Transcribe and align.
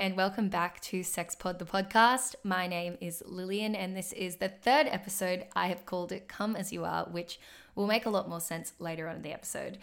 and 0.00 0.16
welcome 0.16 0.48
back 0.48 0.80
to 0.80 1.02
Sex 1.02 1.34
Pod, 1.34 1.58
the 1.58 1.66
podcast. 1.66 2.34
My 2.42 2.66
name 2.66 2.96
is 3.02 3.22
Lillian, 3.26 3.74
and 3.74 3.94
this 3.94 4.14
is 4.14 4.36
the 4.36 4.48
third 4.48 4.86
episode. 4.86 5.44
I 5.54 5.68
have 5.68 5.84
called 5.84 6.10
it 6.10 6.26
Come 6.26 6.56
As 6.56 6.72
You 6.72 6.86
Are, 6.86 7.04
which 7.04 7.38
will 7.74 7.86
make 7.86 8.06
a 8.06 8.10
lot 8.10 8.26
more 8.26 8.40
sense 8.40 8.72
later 8.78 9.08
on 9.08 9.16
in 9.16 9.22
the 9.22 9.34
episode. 9.34 9.76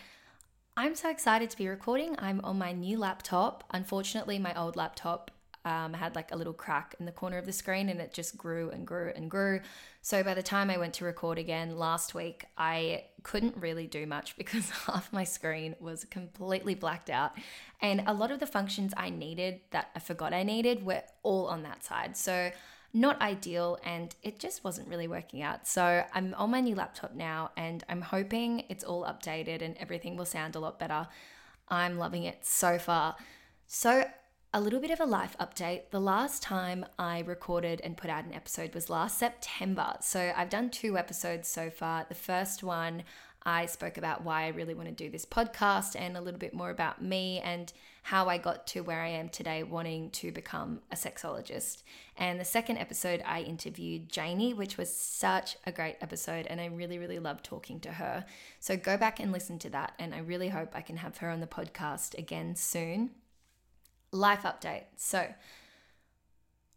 I'm 0.75 0.95
so 0.95 1.11
excited 1.11 1.51
to 1.51 1.57
be 1.57 1.68
recording. 1.68 2.15
I'm 2.18 2.41
on 2.43 2.57
my 2.57 2.71
new 2.71 2.97
laptop. 2.97 3.64
Unfortunately, 3.69 4.39
my 4.39 4.59
old 4.59 4.75
laptop 4.75 5.29
um, 5.68 5.93
had 5.93 6.15
like 6.15 6.31
a 6.31 6.36
little 6.36 6.54
crack 6.54 6.95
in 6.97 7.05
the 7.05 7.11
corner 7.11 7.38
of 7.38 7.45
the 7.45 7.52
screen 7.52 7.89
and 7.89 8.00
it 8.00 8.13
just 8.13 8.38
grew 8.38 8.70
and 8.70 8.88
grew 8.88 9.11
and 9.13 9.29
grew. 9.29 9.60
So 10.01 10.23
by 10.23 10.33
the 10.33 10.42
time 10.42 10.69
I 10.69 10.78
went 10.78 10.93
to 10.96 11.05
record 11.05 11.37
again 11.37 11.78
last 11.78 12.15
week, 12.15 12.46
I 12.57 13.04
couldn't 13.23 13.57
really 13.57 13.86
do 13.86 14.06
much 14.06 14.37
because 14.37 14.69
half 14.69 15.11
my 15.11 15.25
screen 15.25 15.75
was 15.82 16.06
completely 16.06 16.73
blacked 16.73 17.09
out. 17.09 17.33
And 17.82 18.04
a 18.07 18.14
lot 18.14 18.32
of 18.32 18.39
the 18.39 18.47
functions 18.47 18.93
I 18.95 19.09
needed 19.09 19.59
that 19.71 19.89
I 19.93 20.00
forgot 20.00 20.33
I 20.33 20.43
needed 20.43 20.86
were 20.86 21.04
all 21.21 21.47
on 21.47 21.64
that 21.64 21.84
side. 21.84 22.15
So 22.15 22.51
not 22.93 23.21
ideal 23.21 23.78
and 23.84 24.15
it 24.23 24.39
just 24.39 24.64
wasn't 24.64 24.87
really 24.87 25.09
working 25.09 25.42
out. 25.42 25.68
So 25.68 26.06
I'm 26.14 26.34
on 26.36 26.50
my 26.50 26.61
new 26.61 26.75
laptop 26.75 27.14
now 27.14 27.51
and 27.57 27.84
I'm 27.89 28.01
hoping 28.01 28.64
it's 28.70 28.86
all 28.86 29.04
updated 29.04 29.61
and 29.61 29.75
everything 29.78 30.15
will 30.15 30.25
sound 30.25 30.56
a 30.56 30.59
lot 30.59 30.79
better. 30.79 31.09
I'm 31.68 31.97
loving 31.97 32.23
it 32.23 32.45
so 32.45 32.80
far. 32.80 33.17
So 33.67 34.06
a 34.58 34.67
little 34.67 34.80
bit 34.80 34.89
of 34.89 35.00
a 35.00 35.06
life 35.06 35.36
update. 35.39 35.92
The 35.92 36.00
last 36.00 36.42
time 36.42 36.84
I 36.98 37.20
recorded 37.20 37.80
and 37.84 37.95
put 37.95 38.09
out 38.09 38.25
an 38.25 38.34
episode 38.34 38.73
was 38.73 38.89
last 38.89 39.20
September. 39.20 39.94
So 40.02 40.34
I've 40.36 40.50
done 40.50 40.72
two 40.72 40.98
episodes 40.98 41.48
so 41.48 41.70
far. 41.70 42.08
The 42.09 42.16
first 42.16 42.64
one, 42.64 43.04
I 43.44 43.68
spoke 43.68 44.00
about 44.00 44.23
why 44.23 44.46
I 44.46 44.48
really 44.48 44.73
want 44.73 44.90
to 44.90 44.96
do 44.96 45.12
this 45.12 45.28
podcast 45.28 45.96
and 45.96 46.18
a 46.18 46.22
little 46.22 46.40
bit 46.40 46.56
more 46.56 46.72
about 46.72 47.04
me 47.04 47.40
and 47.42 47.72
how 48.02 48.30
I 48.30 48.40
got 48.40 48.66
to 48.68 48.81
where 48.81 49.04
I 49.04 49.09
am 49.09 49.30
today, 49.30 49.62
wanting 49.62 50.09
to 50.09 50.31
become 50.31 50.81
a 50.92 50.96
sexologist. 50.96 51.84
And 52.18 52.40
the 52.40 52.46
second 52.46 52.80
episode, 52.80 53.22
I 53.28 53.42
interviewed 53.42 54.09
Janie, 54.09 54.56
which 54.56 54.76
was 54.76 54.92
such 54.92 55.58
a 55.68 55.72
great 55.72 55.98
episode. 56.02 56.48
And 56.48 56.59
I 56.59 56.66
really, 56.66 56.98
really 56.98 57.20
loved 57.20 57.46
talking 57.46 57.80
to 57.81 57.92
her. 57.92 58.26
So 58.59 58.76
go 58.76 58.98
back 58.98 59.20
and 59.20 59.31
listen 59.31 59.59
to 59.59 59.70
that. 59.70 59.94
And 60.00 60.16
I 60.16 60.20
really 60.20 60.50
hope 60.50 60.72
I 60.74 60.81
can 60.81 60.98
have 60.98 61.18
her 61.18 61.30
on 61.30 61.42
the 61.42 61.46
podcast 61.46 62.18
again 62.18 62.56
soon 62.56 63.12
life 64.18 64.44
update. 64.44 64.84
So, 64.96 65.28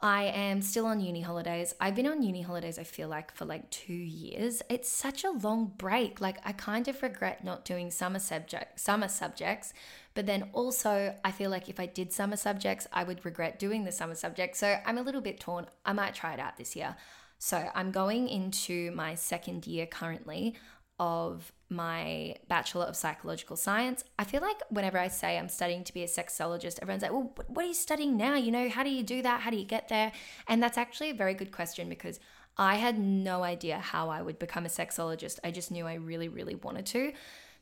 I 0.03 0.25
am 0.25 0.63
still 0.63 0.87
on 0.87 1.01
uni 1.01 1.21
holidays. 1.21 1.75
I've 1.79 1.95
been 1.95 2.07
on 2.07 2.23
uni 2.23 2.41
holidays, 2.41 2.79
I 2.79 2.85
feel 2.85 3.09
like, 3.09 3.35
for 3.35 3.45
like 3.45 3.71
two 3.71 3.93
years. 3.93 4.63
It's 4.71 4.89
such 4.89 5.25
a 5.25 5.31
long 5.31 5.73
break. 5.77 6.23
Like, 6.23 6.39
I 6.43 6.53
kind 6.53 6.89
of 6.89 7.03
regret 7.03 7.45
not 7.45 7.67
doing 7.67 7.91
summer 7.91 8.19
subject, 8.19 8.81
summer 8.81 9.09
subjects, 9.09 9.75
but 10.15 10.25
then 10.25 10.49
also 10.55 11.15
I 11.23 11.33
feel 11.33 11.51
like 11.51 11.69
if 11.69 11.79
I 11.79 11.85
did 11.85 12.15
summer 12.15 12.37
subjects, 12.37 12.87
I 12.95 13.05
would 13.05 13.27
regret 13.27 13.59
doing 13.59 13.85
the 13.85 13.93
summer 13.93 14.15
subjects. 14.15 14.59
So 14.59 14.79
I'm 14.87 14.97
a 14.97 15.03
little 15.03 15.21
bit 15.21 15.39
torn. 15.39 15.67
I 15.85 15.93
might 15.93 16.15
try 16.15 16.33
it 16.33 16.41
out 16.41 16.57
this 16.57 16.75
year. 16.75 16.97
So 17.39 17.71
I'm 17.75 17.91
going 17.91 18.29
into 18.29 18.93
my 18.93 19.15
second 19.15 19.67
year 19.67 19.87
currently 19.87 20.57
of 21.01 21.51
my 21.71 22.37
Bachelor 22.47 22.85
of 22.85 22.95
Psychological 22.95 23.57
Science. 23.57 24.05
I 24.19 24.25
feel 24.25 24.43
like 24.43 24.61
whenever 24.69 24.99
I 24.99 25.09
say 25.09 25.39
I'm 25.39 25.49
studying 25.49 25.83
to 25.85 25.95
be 25.95 26.03
a 26.03 26.07
sexologist, 26.07 26.79
everyone's 26.83 27.03
like, 27.03 27.13
well, 27.13 27.33
what 27.49 27.65
are 27.65 27.69
you 27.69 27.75
studying 27.75 28.19
now? 28.19 28.35
You 28.35 28.53
know, 28.53 28.69
how 28.69 28.85
do 28.85 28.91
you 28.91 29.03
do 29.03 29.23
that? 29.23 29.41
How 29.41 29.51
do 29.51 29.57
you 29.57 29.65
get 29.65 29.89
there? 29.89 30.13
And 30.47 30.63
that's 30.63 30.77
actually 30.77 31.11
a 31.11 31.15
very 31.15 31.33
good 31.33 31.53
question 31.53 31.89
because 31.89 32.21
I 32.59 32.75
had 32.75 32.99
no 32.99 33.43
idea 33.43 33.79
how 33.79 34.11
I 34.11 34.21
would 34.21 34.39
become 34.39 34.67
a 34.67 34.69
sexologist. 34.69 35.39
I 35.43 35.51
just 35.51 35.71
knew 35.71 35.87
I 35.87 35.95
really, 35.95 36.29
really 36.29 36.55
wanted 36.55 36.85
to. 36.87 37.13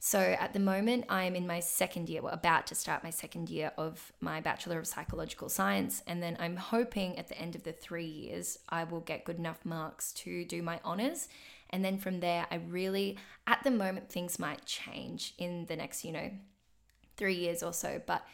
So 0.01 0.19
at 0.19 0.53
the 0.53 0.61
moment, 0.61 1.05
I'm 1.09 1.37
in 1.37 1.47
my 1.47 1.61
second 1.61 2.09
year, 2.09 2.23
well, 2.23 2.33
about 2.33 2.67
to 2.69 2.75
start 2.75 3.05
my 3.05 3.11
second 3.11 3.49
year 3.51 3.73
of 3.77 4.13
my 4.21 4.41
Bachelor 4.41 4.79
of 4.79 4.87
Psychological 4.87 5.49
Science. 5.49 6.03
And 6.09 6.23
then 6.23 6.37
I'm 6.41 6.57
hoping 6.57 7.19
at 7.19 7.29
the 7.29 7.39
end 7.39 7.55
of 7.55 7.63
the 7.63 7.73
three 7.73 8.07
years, 8.07 8.59
I 8.69 8.85
will 8.85 9.01
get 9.01 9.25
good 9.25 9.39
enough 9.39 9.65
marks 9.65 10.13
to 10.15 10.45
do 10.45 10.63
my 10.63 10.81
honors 10.85 11.29
and 11.71 11.85
then 11.85 11.99
from 11.99 12.21
there, 12.21 12.47
I 12.51 12.57
really, 12.57 13.19
at 13.47 13.63
the 13.63 13.71
moment, 13.71 14.09
things 14.09 14.39
might 14.39 14.65
change 14.65 15.35
in 15.39 15.67
the 15.67 15.77
next, 15.77 16.05
you 16.05 16.13
know, 16.13 16.31
three 17.17 17.35
years 17.35 17.63
or 17.63 17.73
so. 17.73 18.01
But 18.07 18.25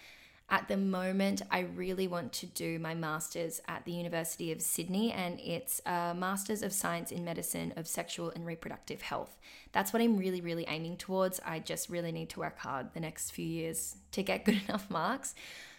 at 0.50 0.68
the 0.68 0.76
moment, 0.76 1.40
I 1.50 1.60
really 1.60 2.06
want 2.06 2.32
to 2.34 2.46
do 2.46 2.78
my 2.78 2.94
master's 2.94 3.60
at 3.66 3.84
the 3.86 3.92
University 3.92 4.52
of 4.52 4.60
Sydney, 4.60 5.10
and 5.10 5.40
it's 5.40 5.80
a 5.86 6.14
Master's 6.14 6.62
of 6.62 6.72
Science 6.72 7.10
in 7.10 7.24
Medicine 7.24 7.72
of 7.76 7.88
Sexual 7.88 8.30
and 8.30 8.44
Reproductive 8.44 9.02
Health. 9.02 9.38
That's 9.72 9.92
what 9.92 10.02
I'm 10.02 10.18
really, 10.18 10.42
really 10.42 10.66
aiming 10.68 10.98
towards. 10.98 11.40
I 11.44 11.60
just 11.60 11.88
really 11.88 12.12
need 12.12 12.28
to 12.30 12.40
work 12.40 12.58
hard 12.58 12.92
the 12.92 13.00
next 13.00 13.30
few 13.30 13.46
years 13.46 13.96
to 14.12 14.22
get 14.22 14.44
good 14.44 14.60
enough 14.68 14.90
marks. 14.90 15.34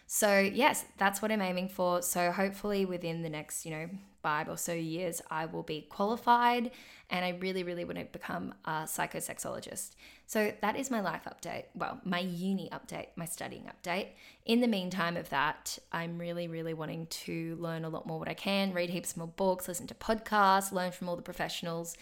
So, 0.07 0.39
yes, 0.39 0.85
that's 0.97 1.21
what 1.21 1.31
I'm 1.31 1.41
aiming 1.41 1.69
for. 1.69 2.01
So, 2.01 2.31
hopefully, 2.31 2.85
within 2.85 3.21
the 3.21 3.29
next, 3.29 3.65
you 3.65 3.71
know, 3.71 3.89
five 4.25 4.49
or 4.49 4.57
so 4.57 4.73
years, 4.73 5.21
I 5.29 5.45
will 5.45 5.61
be 5.61 5.81
qualified 5.81 6.71
and 7.11 7.23
I 7.23 7.37
really, 7.39 7.61
really 7.61 7.85
want 7.85 7.99
to 7.99 8.05
become 8.05 8.55
a 8.65 8.87
psychosexologist. 8.95 9.91
So 10.25 10.51
that 10.61 10.75
is 10.75 10.89
my 10.89 10.99
life 10.99 11.27
update. 11.29 11.65
Well, 11.75 12.01
my 12.03 12.21
uni 12.21 12.67
update, 12.71 13.09
my 13.15 13.25
studying 13.25 13.69
update. 13.73 14.07
In 14.43 14.61
the 14.61 14.67
meantime 14.67 15.15
of 15.15 15.29
that, 15.29 15.77
I'm 15.91 16.17
really, 16.17 16.47
really 16.47 16.73
wanting 16.73 17.05
to 17.27 17.55
learn 17.59 17.85
a 17.85 17.89
lot 17.89 18.07
more 18.07 18.17
what 18.17 18.27
I 18.27 18.33
can, 18.33 18.73
read 18.73 18.89
heaps 18.89 19.15
more 19.15 19.27
books, 19.27 19.67
listen 19.67 19.85
to 19.85 19.93
podcasts, 19.93 20.71
learn 20.71 20.91
from 20.91 21.07
all 21.07 21.15
the 21.15 21.21
professionals. 21.21 21.95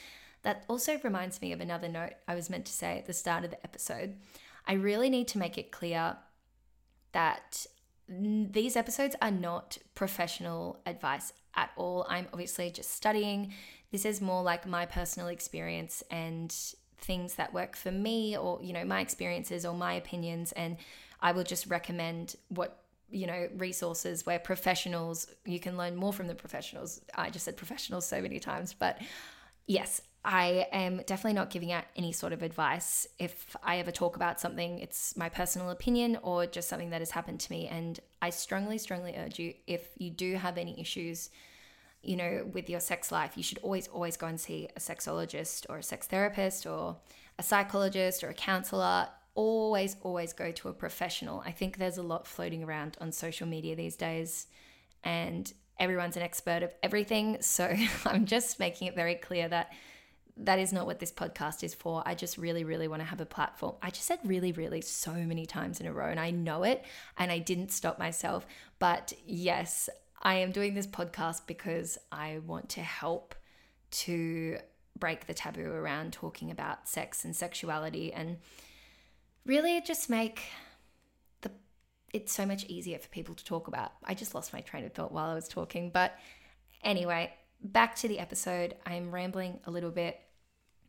That 0.44 0.64
also 0.70 1.02
reminds 1.04 1.42
me 1.42 1.52
of 1.52 1.60
another 1.60 1.90
note 1.90 2.14
I 2.26 2.36
was 2.36 2.50
meant 2.50 2.66
to 2.68 2.72
say 2.72 3.00
at 3.00 3.06
the 3.06 3.12
start 3.12 3.44
of 3.44 3.52
the 3.52 3.62
episode. 3.66 4.16
I 4.66 4.74
really 4.76 5.10
need 5.10 5.28
to 5.30 5.38
make 5.38 5.58
it 5.58 5.74
clear 5.74 6.16
that 7.12 7.66
these 8.08 8.76
episodes 8.76 9.16
are 9.22 9.32
not 9.32 9.78
professional 9.96 10.80
advice 10.86 11.34
at 11.56 11.72
all. 11.76 12.06
I'm 12.10 12.28
obviously 12.34 12.70
just 12.72 12.92
studying. 12.92 13.54
This 13.92 14.06
is 14.06 14.22
more 14.22 14.44
like 14.44 14.66
my 14.68 14.86
personal 14.86 15.30
experience 15.30 16.04
and 16.12 16.54
things 17.00 17.36
that 17.36 17.54
work 17.54 17.76
for 17.76 17.92
me 17.92 18.38
or 18.38 18.60
you 18.64 18.72
know 18.72 18.86
my 18.86 19.02
experiences 19.02 19.66
or 19.66 19.74
my 19.74 19.94
opinions 19.96 20.54
and 20.54 20.78
I 21.22 21.34
will 21.34 21.44
just 21.44 21.68
recommend 21.68 22.36
what 22.48 22.84
you 23.10 23.28
know 23.28 23.48
resources 23.58 24.26
where 24.26 24.40
professionals 24.40 25.28
you 25.46 25.60
can 25.60 25.78
learn 25.78 25.96
more 25.96 26.14
from 26.14 26.28
the 26.28 26.36
professionals. 26.36 27.02
I 27.16 27.30
just 27.30 27.46
said 27.46 27.58
professionals 27.58 28.06
so 28.06 28.22
many 28.22 28.40
times, 28.40 28.74
but 28.74 29.00
yes, 29.68 30.02
I 30.26 30.68
am 30.72 30.98
definitely 31.06 31.34
not 31.34 31.50
giving 31.50 31.72
out 31.72 31.84
any 31.98 32.14
sort 32.14 32.32
of 32.32 32.42
advice. 32.42 33.06
If 33.20 33.56
I 33.62 33.80
ever 33.80 33.92
talk 33.92 34.16
about 34.16 34.40
something, 34.40 34.80
it's 34.80 35.18
my 35.18 35.28
personal 35.28 35.70
opinion 35.70 36.18
or 36.22 36.46
just 36.46 36.70
something 36.70 36.92
that 36.92 37.02
has 37.02 37.12
happened 37.12 37.42
to 37.42 37.52
me. 37.52 37.68
And 37.68 38.00
I 38.22 38.30
strongly, 38.30 38.78
strongly 38.78 39.16
urge 39.18 39.38
you 39.38 39.54
if 39.68 39.90
you 39.98 40.10
do 40.10 40.36
have 40.36 40.58
any 40.58 40.80
issues, 40.80 41.30
you 42.02 42.16
know, 42.16 42.50
with 42.54 42.70
your 42.70 42.80
sex 42.80 43.12
life, 43.12 43.36
you 43.36 43.44
should 43.44 43.58
always, 43.60 43.90
always 43.90 44.16
go 44.16 44.28
and 44.28 44.40
see 44.40 44.70
a 44.78 44.80
sexologist 44.80 45.66
or 45.68 45.80
a 45.80 45.84
sex 45.84 46.08
therapist 46.08 46.66
or 46.66 46.98
a 47.38 47.44
psychologist 47.44 48.24
or 48.24 48.30
a 48.30 48.34
counselor. 48.34 49.10
Always, 49.36 49.98
always 50.04 50.32
go 50.32 50.52
to 50.52 50.70
a 50.70 50.74
professional. 50.74 51.42
I 51.46 51.52
think 51.52 51.78
there's 51.78 51.98
a 51.98 52.04
lot 52.04 52.28
floating 52.28 52.64
around 52.64 52.98
on 53.02 53.12
social 53.12 53.48
media 53.48 53.76
these 53.76 53.98
days. 53.98 54.48
And 55.04 55.52
everyone's 55.80 56.18
an 56.18 56.24
expert 56.24 56.64
of 56.64 56.74
everything. 56.82 57.38
So 57.42 57.74
I'm 58.06 58.26
just 58.26 58.60
making 58.60 58.88
it 58.88 58.96
very 58.96 59.16
clear 59.16 59.48
that 59.48 59.72
that 60.38 60.60
is 60.60 60.74
not 60.74 60.86
what 60.86 61.00
this 61.00 61.12
podcast 61.12 61.64
is 61.64 61.76
for. 61.76 62.02
I 62.06 62.16
just 62.16 62.38
really, 62.38 62.64
really 62.64 62.88
want 62.88 63.02
to 63.02 63.08
have 63.08 63.22
a 63.22 63.26
platform. 63.26 63.76
I 63.82 63.92
just 63.92 64.06
said 64.06 64.20
really, 64.24 64.52
really 64.52 64.82
so 64.82 65.14
many 65.14 65.46
times 65.46 65.80
in 65.80 65.86
a 65.86 65.94
row, 65.94 66.10
and 66.10 66.20
I 66.20 66.32
know 66.32 66.64
it, 66.64 66.84
and 67.18 67.32
I 67.32 67.38
didn't 67.38 67.72
stop 67.72 68.00
myself. 68.00 68.48
But 68.80 69.14
yes, 69.26 69.90
I 70.22 70.36
am 70.36 70.52
doing 70.52 70.74
this 70.74 70.88
podcast 70.88 71.46
because 71.46 71.98
I 72.12 72.40
want 72.46 72.70
to 72.70 72.82
help 72.82 73.36
to 73.92 74.58
break 74.98 75.28
the 75.28 75.34
taboo 75.34 75.70
around 75.70 76.14
talking 76.14 76.50
about 76.50 76.88
sex 76.88 77.26
and 77.26 77.36
sexuality 77.36 78.14
and 78.14 78.38
really 79.46 79.82
just 79.82 80.10
make 80.10 80.44
it's 82.14 82.32
so 82.32 82.46
much 82.46 82.66
easier 82.66 83.00
for 83.00 83.08
people 83.10 83.36
to 83.36 83.44
talk 83.44 83.68
about. 83.68 83.92
I 84.04 84.14
just 84.14 84.36
lost 84.36 84.54
my 84.54 84.62
train 84.62 84.86
of 84.86 84.94
thought 84.94 85.12
while 85.12 85.30
I 85.30 85.34
was 85.34 85.48
talking, 85.48 85.90
but 85.90 86.18
anyway, 86.84 87.34
back 87.62 87.96
to 87.98 88.08
the 88.08 88.20
episode. 88.20 88.76
I'm 88.86 89.12
rambling 89.12 89.60
a 89.66 89.72
little 89.72 89.92
bit. 89.92 90.20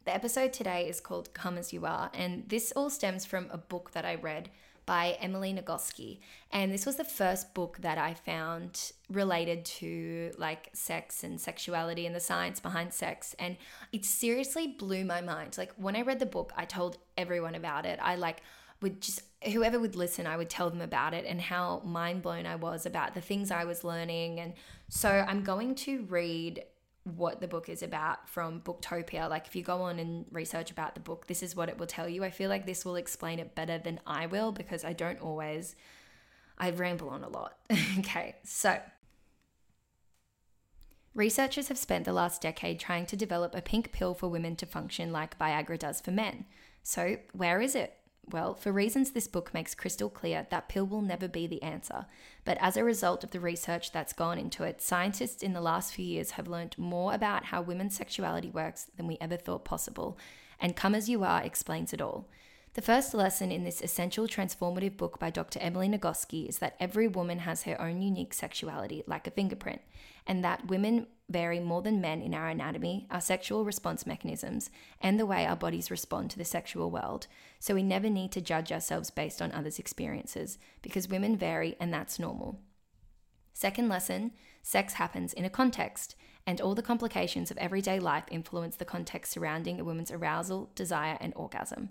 The 0.04 0.14
episode 0.14 0.52
today 0.52 0.86
is 0.86 1.00
called 1.00 1.32
Come 1.32 1.56
As 1.56 1.72
You 1.72 1.86
Are, 1.86 2.10
and 2.12 2.46
this 2.48 2.72
all 2.72 2.90
stems 2.90 3.24
from 3.24 3.48
a 3.50 3.56
book 3.56 3.92
that 3.92 4.04
I 4.04 4.16
read 4.16 4.50
by 4.86 5.16
Emily 5.20 5.52
Nagoski. 5.54 6.18
And 6.52 6.72
this 6.72 6.84
was 6.84 6.96
the 6.96 7.04
first 7.04 7.54
book 7.54 7.78
that 7.80 7.96
I 7.96 8.14
found 8.14 8.92
related 9.08 9.64
to 9.64 10.32
like 10.36 10.68
sex 10.74 11.24
and 11.24 11.40
sexuality 11.40 12.06
and 12.06 12.14
the 12.14 12.20
science 12.20 12.60
behind 12.60 12.92
sex. 12.92 13.34
And 13.38 13.56
it 13.92 14.04
seriously 14.04 14.66
blew 14.66 15.04
my 15.04 15.20
mind. 15.20 15.56
Like 15.56 15.72
when 15.76 15.96
I 15.96 16.02
read 16.02 16.18
the 16.18 16.26
book, 16.26 16.52
I 16.56 16.66
told 16.66 16.98
everyone 17.16 17.54
about 17.54 17.86
it. 17.86 17.98
I 18.02 18.16
like 18.16 18.42
would 18.82 19.00
just 19.00 19.22
whoever 19.46 19.78
would 19.78 19.96
listen, 19.96 20.26
I 20.26 20.36
would 20.36 20.50
tell 20.50 20.70
them 20.70 20.80
about 20.80 21.14
it 21.14 21.24
and 21.26 21.40
how 21.40 21.82
mind 21.84 22.22
blown 22.22 22.46
I 22.46 22.56
was 22.56 22.86
about 22.86 23.14
the 23.14 23.20
things 23.20 23.50
I 23.50 23.64
was 23.64 23.84
learning. 23.84 24.40
And 24.40 24.54
so 24.88 25.08
I'm 25.08 25.42
going 25.42 25.74
to 25.76 26.02
read 26.04 26.64
what 27.04 27.40
the 27.40 27.48
book 27.48 27.68
is 27.68 27.82
about 27.82 28.28
from 28.28 28.60
Booktopia. 28.60 29.28
Like 29.28 29.46
if 29.46 29.54
you 29.54 29.62
go 29.62 29.82
on 29.82 29.98
and 29.98 30.24
research 30.30 30.70
about 30.70 30.94
the 30.94 31.00
book, 31.00 31.26
this 31.26 31.42
is 31.42 31.54
what 31.54 31.68
it 31.68 31.78
will 31.78 31.86
tell 31.86 32.08
you. 32.08 32.24
I 32.24 32.30
feel 32.30 32.48
like 32.48 32.66
this 32.66 32.84
will 32.84 32.96
explain 32.96 33.38
it 33.38 33.54
better 33.54 33.78
than 33.78 34.00
I 34.06 34.26
will 34.26 34.52
because 34.52 34.84
I 34.84 34.92
don't 34.92 35.20
always 35.20 35.76
I 36.56 36.70
ramble 36.70 37.10
on 37.10 37.24
a 37.24 37.28
lot. 37.28 37.58
okay, 37.98 38.36
so 38.44 38.78
Researchers 41.14 41.68
have 41.68 41.78
spent 41.78 42.04
the 42.04 42.12
last 42.12 42.42
decade 42.42 42.80
trying 42.80 43.06
to 43.06 43.16
develop 43.16 43.54
a 43.54 43.62
pink 43.62 43.92
pill 43.92 44.14
for 44.14 44.28
women 44.28 44.56
to 44.56 44.66
function 44.66 45.12
like 45.12 45.38
Viagra 45.38 45.78
does 45.78 46.00
for 46.00 46.10
men. 46.10 46.44
So, 46.82 47.18
where 47.32 47.60
is 47.60 47.76
it? 47.76 47.96
Well, 48.30 48.54
for 48.54 48.72
reasons 48.72 49.10
this 49.10 49.28
book 49.28 49.52
makes 49.52 49.74
crystal 49.74 50.08
clear, 50.08 50.46
that 50.50 50.68
pill 50.68 50.86
will 50.86 51.02
never 51.02 51.28
be 51.28 51.46
the 51.46 51.62
answer. 51.62 52.06
But 52.44 52.58
as 52.60 52.76
a 52.76 52.84
result 52.84 53.22
of 53.22 53.30
the 53.30 53.40
research 53.40 53.92
that's 53.92 54.12
gone 54.12 54.38
into 54.38 54.64
it, 54.64 54.80
scientists 54.80 55.42
in 55.42 55.52
the 55.52 55.60
last 55.60 55.92
few 55.92 56.04
years 56.04 56.32
have 56.32 56.48
learned 56.48 56.76
more 56.78 57.12
about 57.12 57.46
how 57.46 57.60
women's 57.60 57.96
sexuality 57.96 58.50
works 58.50 58.86
than 58.96 59.06
we 59.06 59.18
ever 59.20 59.36
thought 59.36 59.64
possible. 59.64 60.18
And 60.58 60.74
Come 60.74 60.94
As 60.94 61.08
You 61.08 61.22
Are 61.22 61.42
explains 61.42 61.92
it 61.92 62.00
all. 62.00 62.28
The 62.74 62.82
first 62.82 63.14
lesson 63.14 63.52
in 63.52 63.62
this 63.62 63.80
essential 63.80 64.26
transformative 64.26 64.96
book 64.96 65.20
by 65.20 65.30
Dr. 65.30 65.60
Emily 65.60 65.88
Nagoski 65.88 66.48
is 66.48 66.58
that 66.58 66.74
every 66.80 67.06
woman 67.06 67.38
has 67.38 67.62
her 67.62 67.80
own 67.80 68.02
unique 68.02 68.34
sexuality, 68.34 69.04
like 69.06 69.28
a 69.28 69.30
fingerprint, 69.30 69.80
and 70.26 70.42
that 70.42 70.66
women 70.66 71.06
vary 71.28 71.60
more 71.60 71.82
than 71.82 72.00
men 72.00 72.20
in 72.20 72.34
our 72.34 72.48
anatomy, 72.48 73.06
our 73.12 73.20
sexual 73.20 73.64
response 73.64 74.08
mechanisms, 74.08 74.70
and 75.00 75.20
the 75.20 75.26
way 75.26 75.46
our 75.46 75.54
bodies 75.54 75.88
respond 75.88 76.30
to 76.30 76.36
the 76.36 76.44
sexual 76.44 76.90
world. 76.90 77.28
So 77.60 77.74
we 77.74 77.84
never 77.84 78.10
need 78.10 78.32
to 78.32 78.40
judge 78.40 78.72
ourselves 78.72 79.08
based 79.08 79.40
on 79.40 79.52
others' 79.52 79.78
experiences, 79.78 80.58
because 80.82 81.06
women 81.08 81.36
vary 81.36 81.76
and 81.78 81.94
that's 81.94 82.18
normal. 82.18 82.58
Second 83.52 83.88
lesson 83.88 84.32
sex 84.64 84.94
happens 84.94 85.32
in 85.32 85.44
a 85.44 85.50
context, 85.50 86.16
and 86.44 86.60
all 86.60 86.74
the 86.74 86.82
complications 86.82 87.52
of 87.52 87.56
everyday 87.58 88.00
life 88.00 88.24
influence 88.32 88.74
the 88.74 88.84
context 88.84 89.30
surrounding 89.30 89.78
a 89.78 89.84
woman's 89.84 90.10
arousal, 90.10 90.72
desire, 90.74 91.16
and 91.20 91.32
orgasm. 91.36 91.90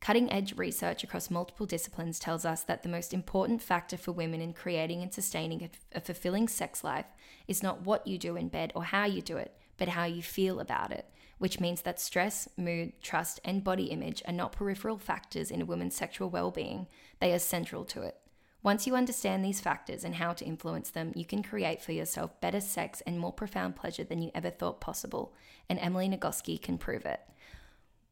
Cutting 0.00 0.32
edge 0.32 0.56
research 0.56 1.04
across 1.04 1.30
multiple 1.30 1.66
disciplines 1.66 2.18
tells 2.18 2.46
us 2.46 2.62
that 2.62 2.82
the 2.82 2.88
most 2.88 3.12
important 3.12 3.60
factor 3.60 3.98
for 3.98 4.12
women 4.12 4.40
in 4.40 4.54
creating 4.54 5.02
and 5.02 5.12
sustaining 5.12 5.70
a, 5.92 6.00
fulfilling 6.00 6.48
sex 6.48 6.82
life 6.82 7.04
is 7.46 7.62
not 7.62 7.82
what 7.82 8.06
you 8.06 8.16
do 8.16 8.34
in 8.36 8.48
bed 8.48 8.72
or 8.74 8.84
how 8.84 9.04
you 9.04 9.20
do 9.20 9.36
it, 9.36 9.54
but 9.76 9.88
how 9.88 10.04
you 10.04 10.22
feel 10.22 10.58
about 10.58 10.90
it, 10.90 11.04
which 11.36 11.60
means 11.60 11.82
that 11.82 12.00
stress, 12.00 12.48
mood, 12.56 12.94
trust, 13.02 13.40
and 13.44 13.62
body 13.62 13.84
image 13.86 14.22
are 14.26 14.32
not 14.32 14.52
peripheral 14.52 14.96
factors 14.96 15.50
in 15.50 15.60
a 15.60 15.66
woman's 15.66 15.96
sexual 15.96 16.30
well 16.30 16.50
being, 16.50 16.86
they 17.20 17.32
are 17.34 17.38
central 17.38 17.84
to 17.84 18.00
it. 18.00 18.16
Once 18.62 18.86
you 18.86 18.94
understand 18.94 19.44
these 19.44 19.60
factors 19.60 20.02
and 20.02 20.14
how 20.14 20.32
to 20.32 20.44
influence 20.46 20.90
them, 20.90 21.12
you 21.14 21.26
can 21.26 21.42
create 21.42 21.82
for 21.82 21.92
yourself 21.92 22.40
better 22.40 22.60
sex 22.60 23.02
and 23.06 23.18
more 23.18 23.32
profound 23.32 23.76
pleasure 23.76 24.04
than 24.04 24.22
you 24.22 24.30
ever 24.34 24.50
thought 24.50 24.80
possible, 24.80 25.34
and 25.68 25.78
Emily 25.78 26.08
Nagoski 26.08 26.60
can 26.60 26.78
prove 26.78 27.04
it. 27.04 27.20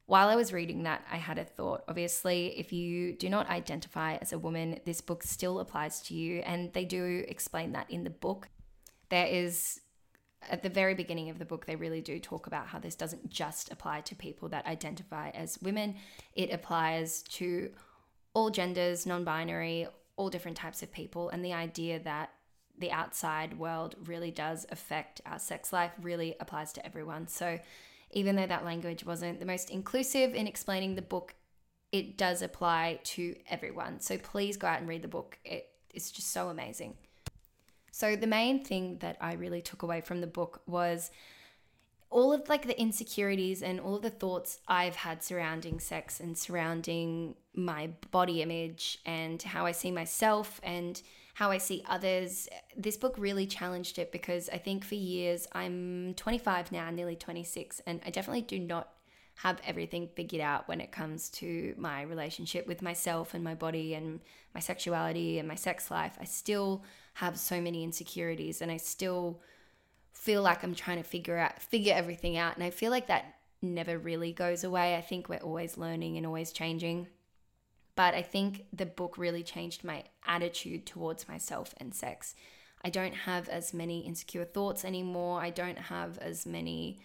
While 0.08 0.30
I 0.30 0.36
was 0.36 0.54
reading 0.54 0.84
that, 0.84 1.04
I 1.12 1.16
had 1.16 1.36
a 1.36 1.44
thought. 1.44 1.84
Obviously, 1.86 2.58
if 2.58 2.72
you 2.72 3.12
do 3.12 3.28
not 3.28 3.50
identify 3.50 4.14
as 4.14 4.32
a 4.32 4.38
woman, 4.38 4.80
this 4.86 5.02
book 5.02 5.22
still 5.22 5.60
applies 5.60 6.00
to 6.04 6.14
you, 6.14 6.38
and 6.46 6.72
they 6.72 6.86
do 6.86 7.26
explain 7.28 7.72
that 7.72 7.90
in 7.90 8.04
the 8.04 8.10
book. 8.10 8.48
There 9.10 9.26
is, 9.26 9.82
at 10.48 10.62
the 10.62 10.70
very 10.70 10.94
beginning 10.94 11.28
of 11.28 11.38
the 11.38 11.44
book, 11.44 11.66
they 11.66 11.76
really 11.76 12.00
do 12.00 12.18
talk 12.18 12.46
about 12.46 12.68
how 12.68 12.78
this 12.78 12.94
doesn't 12.94 13.28
just 13.28 13.70
apply 13.70 14.00
to 14.00 14.14
people 14.14 14.48
that 14.48 14.64
identify 14.64 15.28
as 15.28 15.60
women, 15.60 15.96
it 16.32 16.50
applies 16.54 17.20
to 17.24 17.70
all 18.32 18.48
genders, 18.48 19.04
non 19.04 19.24
binary, 19.24 19.88
all 20.16 20.30
different 20.30 20.56
types 20.56 20.82
of 20.82 20.90
people, 20.90 21.28
and 21.28 21.44
the 21.44 21.52
idea 21.52 21.98
that 21.98 22.30
the 22.78 22.90
outside 22.90 23.58
world 23.58 23.94
really 24.06 24.30
does 24.30 24.64
affect 24.70 25.20
our 25.26 25.38
sex 25.38 25.70
life 25.70 25.92
really 26.00 26.34
applies 26.40 26.72
to 26.72 26.86
everyone. 26.86 27.28
So, 27.28 27.58
even 28.10 28.36
though 28.36 28.46
that 28.46 28.64
language 28.64 29.04
wasn't 29.04 29.40
the 29.40 29.46
most 29.46 29.70
inclusive 29.70 30.34
in 30.34 30.46
explaining 30.46 30.94
the 30.94 31.02
book, 31.02 31.34
it 31.92 32.18
does 32.18 32.42
apply 32.42 33.00
to 33.02 33.34
everyone. 33.48 34.00
So 34.00 34.18
please 34.18 34.56
go 34.56 34.66
out 34.66 34.80
and 34.80 34.88
read 34.88 35.02
the 35.02 35.08
book. 35.08 35.38
It 35.44 35.68
is 35.94 36.10
just 36.10 36.32
so 36.32 36.48
amazing. 36.48 36.94
So 37.90 38.14
the 38.14 38.26
main 38.26 38.64
thing 38.64 38.98
that 38.98 39.16
I 39.20 39.32
really 39.34 39.62
took 39.62 39.82
away 39.82 40.00
from 40.00 40.20
the 40.20 40.26
book 40.26 40.62
was 40.66 41.10
all 42.10 42.32
of 42.32 42.48
like 42.48 42.66
the 42.66 42.80
insecurities 42.80 43.62
and 43.62 43.80
all 43.80 43.96
of 43.96 44.02
the 44.02 44.10
thoughts 44.10 44.60
I've 44.66 44.96
had 44.96 45.22
surrounding 45.22 45.78
sex 45.80 46.20
and 46.20 46.36
surrounding 46.36 47.34
my 47.54 47.90
body 48.10 48.40
image 48.40 48.98
and 49.04 49.42
how 49.42 49.66
I 49.66 49.72
see 49.72 49.90
myself 49.90 50.60
and 50.62 51.00
how 51.38 51.52
I 51.52 51.58
see 51.58 51.84
others. 51.88 52.48
This 52.76 52.96
book 52.96 53.14
really 53.16 53.46
challenged 53.46 54.00
it 54.00 54.10
because 54.10 54.48
I 54.48 54.58
think 54.58 54.84
for 54.84 54.96
years, 54.96 55.46
I'm 55.52 56.14
25 56.14 56.72
now, 56.72 56.90
nearly 56.90 57.14
26, 57.14 57.80
and 57.86 58.00
I 58.04 58.10
definitely 58.10 58.42
do 58.42 58.58
not 58.58 58.88
have 59.36 59.60
everything 59.64 60.08
figured 60.16 60.42
out 60.42 60.66
when 60.66 60.80
it 60.80 60.90
comes 60.90 61.28
to 61.28 61.76
my 61.78 62.02
relationship 62.02 62.66
with 62.66 62.82
myself 62.82 63.34
and 63.34 63.44
my 63.44 63.54
body 63.54 63.94
and 63.94 64.18
my 64.52 64.58
sexuality 64.58 65.38
and 65.38 65.46
my 65.46 65.54
sex 65.54 65.92
life. 65.92 66.18
I 66.20 66.24
still 66.24 66.82
have 67.14 67.38
so 67.38 67.60
many 67.60 67.84
insecurities 67.84 68.60
and 68.60 68.72
I 68.72 68.76
still 68.76 69.40
feel 70.14 70.42
like 70.42 70.64
I'm 70.64 70.74
trying 70.74 70.96
to 70.96 71.04
figure 71.04 71.38
out 71.38 71.62
figure 71.62 71.94
everything 71.94 72.36
out 72.36 72.56
and 72.56 72.64
I 72.64 72.70
feel 72.70 72.90
like 72.90 73.06
that 73.06 73.36
never 73.62 73.96
really 73.96 74.32
goes 74.32 74.64
away. 74.64 74.96
I 74.96 75.02
think 75.02 75.28
we're 75.28 75.36
always 75.36 75.78
learning 75.78 76.16
and 76.16 76.26
always 76.26 76.50
changing. 76.50 77.06
But 77.98 78.14
I 78.14 78.22
think 78.22 78.66
the 78.72 78.86
book 78.86 79.18
really 79.18 79.42
changed 79.42 79.82
my 79.82 80.04
attitude 80.24 80.86
towards 80.86 81.26
myself 81.26 81.74
and 81.78 81.92
sex. 81.92 82.36
I 82.84 82.90
don't 82.90 83.12
have 83.12 83.48
as 83.48 83.74
many 83.74 84.06
insecure 84.06 84.44
thoughts 84.44 84.84
anymore. 84.84 85.40
I 85.40 85.50
don't 85.50 85.78
have 85.78 86.16
as 86.18 86.46
many 86.46 87.00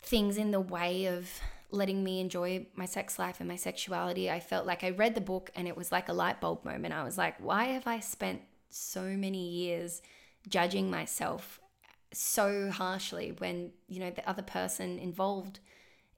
things 0.00 0.36
in 0.36 0.52
the 0.52 0.60
way 0.60 1.06
of 1.06 1.28
letting 1.72 2.04
me 2.04 2.20
enjoy 2.20 2.66
my 2.76 2.86
sex 2.86 3.18
life 3.18 3.40
and 3.40 3.48
my 3.48 3.56
sexuality. 3.56 4.30
I 4.30 4.38
felt 4.38 4.64
like 4.64 4.84
I 4.84 4.90
read 4.90 5.16
the 5.16 5.20
book 5.20 5.50
and 5.56 5.66
it 5.66 5.76
was 5.76 5.90
like 5.90 6.08
a 6.08 6.12
light 6.12 6.40
bulb 6.40 6.64
moment. 6.64 6.94
I 6.94 7.02
was 7.02 7.18
like, 7.18 7.34
why 7.40 7.64
have 7.64 7.88
I 7.88 7.98
spent 7.98 8.42
so 8.70 9.02
many 9.02 9.48
years 9.48 10.02
judging 10.48 10.88
myself 10.88 11.58
so 12.12 12.70
harshly 12.70 13.34
when, 13.38 13.72
you 13.88 13.98
know, 13.98 14.12
the 14.12 14.28
other 14.30 14.42
person 14.42 15.00
involved 15.00 15.58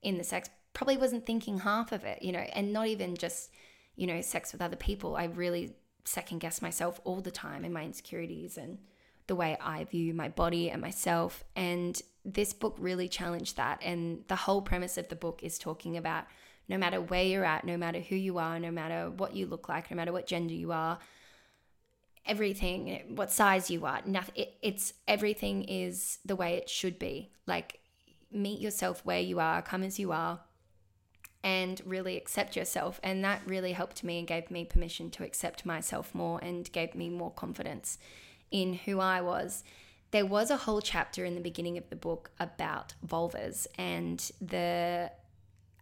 in 0.03 0.19
the 0.19 0.23
sex 0.23 0.47
probably 0.77 0.95
wasn't 0.95 1.25
thinking 1.25 1.57
half 1.57 1.91
of 1.91 2.03
it, 2.05 2.21
you 2.21 2.31
know, 2.31 2.45
and 2.53 2.71
not 2.71 2.85
even 2.85 3.15
just, 3.17 3.49
you 3.95 4.05
know, 4.05 4.21
sex 4.21 4.51
with 4.51 4.61
other 4.61 4.75
people. 4.75 5.15
I 5.15 5.23
really 5.23 5.73
second 6.05 6.37
guess 6.37 6.61
myself 6.61 7.01
all 7.03 7.19
the 7.19 7.31
time 7.31 7.65
and 7.65 7.73
my 7.73 7.83
insecurities 7.83 8.59
and 8.59 8.77
the 9.25 9.35
way 9.35 9.57
I 9.59 9.85
view 9.85 10.13
my 10.13 10.29
body 10.29 10.69
and 10.69 10.79
myself. 10.79 11.43
And 11.55 11.99
this 12.23 12.53
book 12.53 12.75
really 12.77 13.09
challenged 13.09 13.57
that. 13.57 13.81
And 13.83 14.23
the 14.27 14.35
whole 14.35 14.61
premise 14.61 14.99
of 14.99 15.09
the 15.09 15.15
book 15.15 15.39
is 15.41 15.57
talking 15.57 15.97
about 15.97 16.25
no 16.69 16.77
matter 16.77 17.01
where 17.01 17.23
you're 17.23 17.43
at, 17.43 17.65
no 17.65 17.75
matter 17.75 17.99
who 17.99 18.15
you 18.15 18.37
are, 18.37 18.59
no 18.59 18.69
matter 18.69 19.09
what 19.09 19.35
you 19.35 19.47
look 19.47 19.67
like, 19.67 19.89
no 19.89 19.97
matter 19.97 20.13
what 20.13 20.27
gender 20.27 20.53
you 20.53 20.71
are, 20.73 20.99
everything, 22.23 23.15
what 23.15 23.31
size 23.31 23.71
you 23.71 23.83
are, 23.87 24.01
nothing, 24.05 24.35
it, 24.35 24.53
it's 24.61 24.93
everything 25.07 25.63
is 25.63 26.19
the 26.23 26.35
way 26.35 26.53
it 26.53 26.69
should 26.69 26.99
be. 26.99 27.31
Like, 27.47 27.79
meet 28.31 28.61
yourself 28.61 29.03
where 29.03 29.21
you 29.21 29.39
are, 29.39 29.63
come 29.63 29.81
as 29.81 29.97
you 29.97 30.11
are, 30.11 30.41
and 31.43 31.81
really 31.85 32.17
accept 32.17 32.55
yourself. 32.55 32.99
And 33.03 33.23
that 33.23 33.41
really 33.45 33.73
helped 33.73 34.03
me 34.03 34.19
and 34.19 34.27
gave 34.27 34.51
me 34.51 34.65
permission 34.65 35.09
to 35.11 35.23
accept 35.23 35.65
myself 35.65 36.13
more 36.13 36.39
and 36.43 36.71
gave 36.71 36.95
me 36.95 37.09
more 37.09 37.31
confidence 37.31 37.97
in 38.51 38.73
who 38.73 38.99
I 38.99 39.21
was. 39.21 39.63
There 40.11 40.25
was 40.25 40.49
a 40.49 40.57
whole 40.57 40.81
chapter 40.81 41.25
in 41.25 41.35
the 41.35 41.41
beginning 41.41 41.77
of 41.77 41.89
the 41.89 41.95
book 41.95 42.31
about 42.39 42.93
vulvas 43.05 43.67
and 43.77 44.19
the 44.41 45.11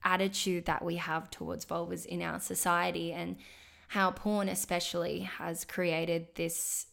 attitude 0.03 0.65
that 0.65 0.83
we 0.83 0.95
have 0.97 1.29
towards 1.29 1.65
vulvas 1.65 2.05
in 2.05 2.21
our 2.21 2.39
society 2.39 3.11
and 3.11 3.37
how 3.89 4.11
porn, 4.11 4.49
especially, 4.49 5.21
has 5.21 5.63
created 5.63 6.27
this 6.35 6.87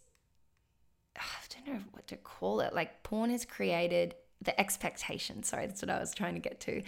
I 1.17 1.23
don't 1.55 1.75
know 1.75 1.83
what 1.93 2.07
to 2.09 2.17
call 2.17 2.61
it. 2.61 2.75
Like, 2.75 3.03
porn 3.03 3.31
has 3.31 3.45
created 3.45 4.15
the 4.41 4.59
expectation. 4.59 5.43
Sorry, 5.43 5.67
that's 5.67 5.83
what 5.83 5.91
I 5.91 5.99
was 5.99 6.15
trying 6.15 6.35
to 6.35 6.41
get 6.41 6.61
to 6.61 6.83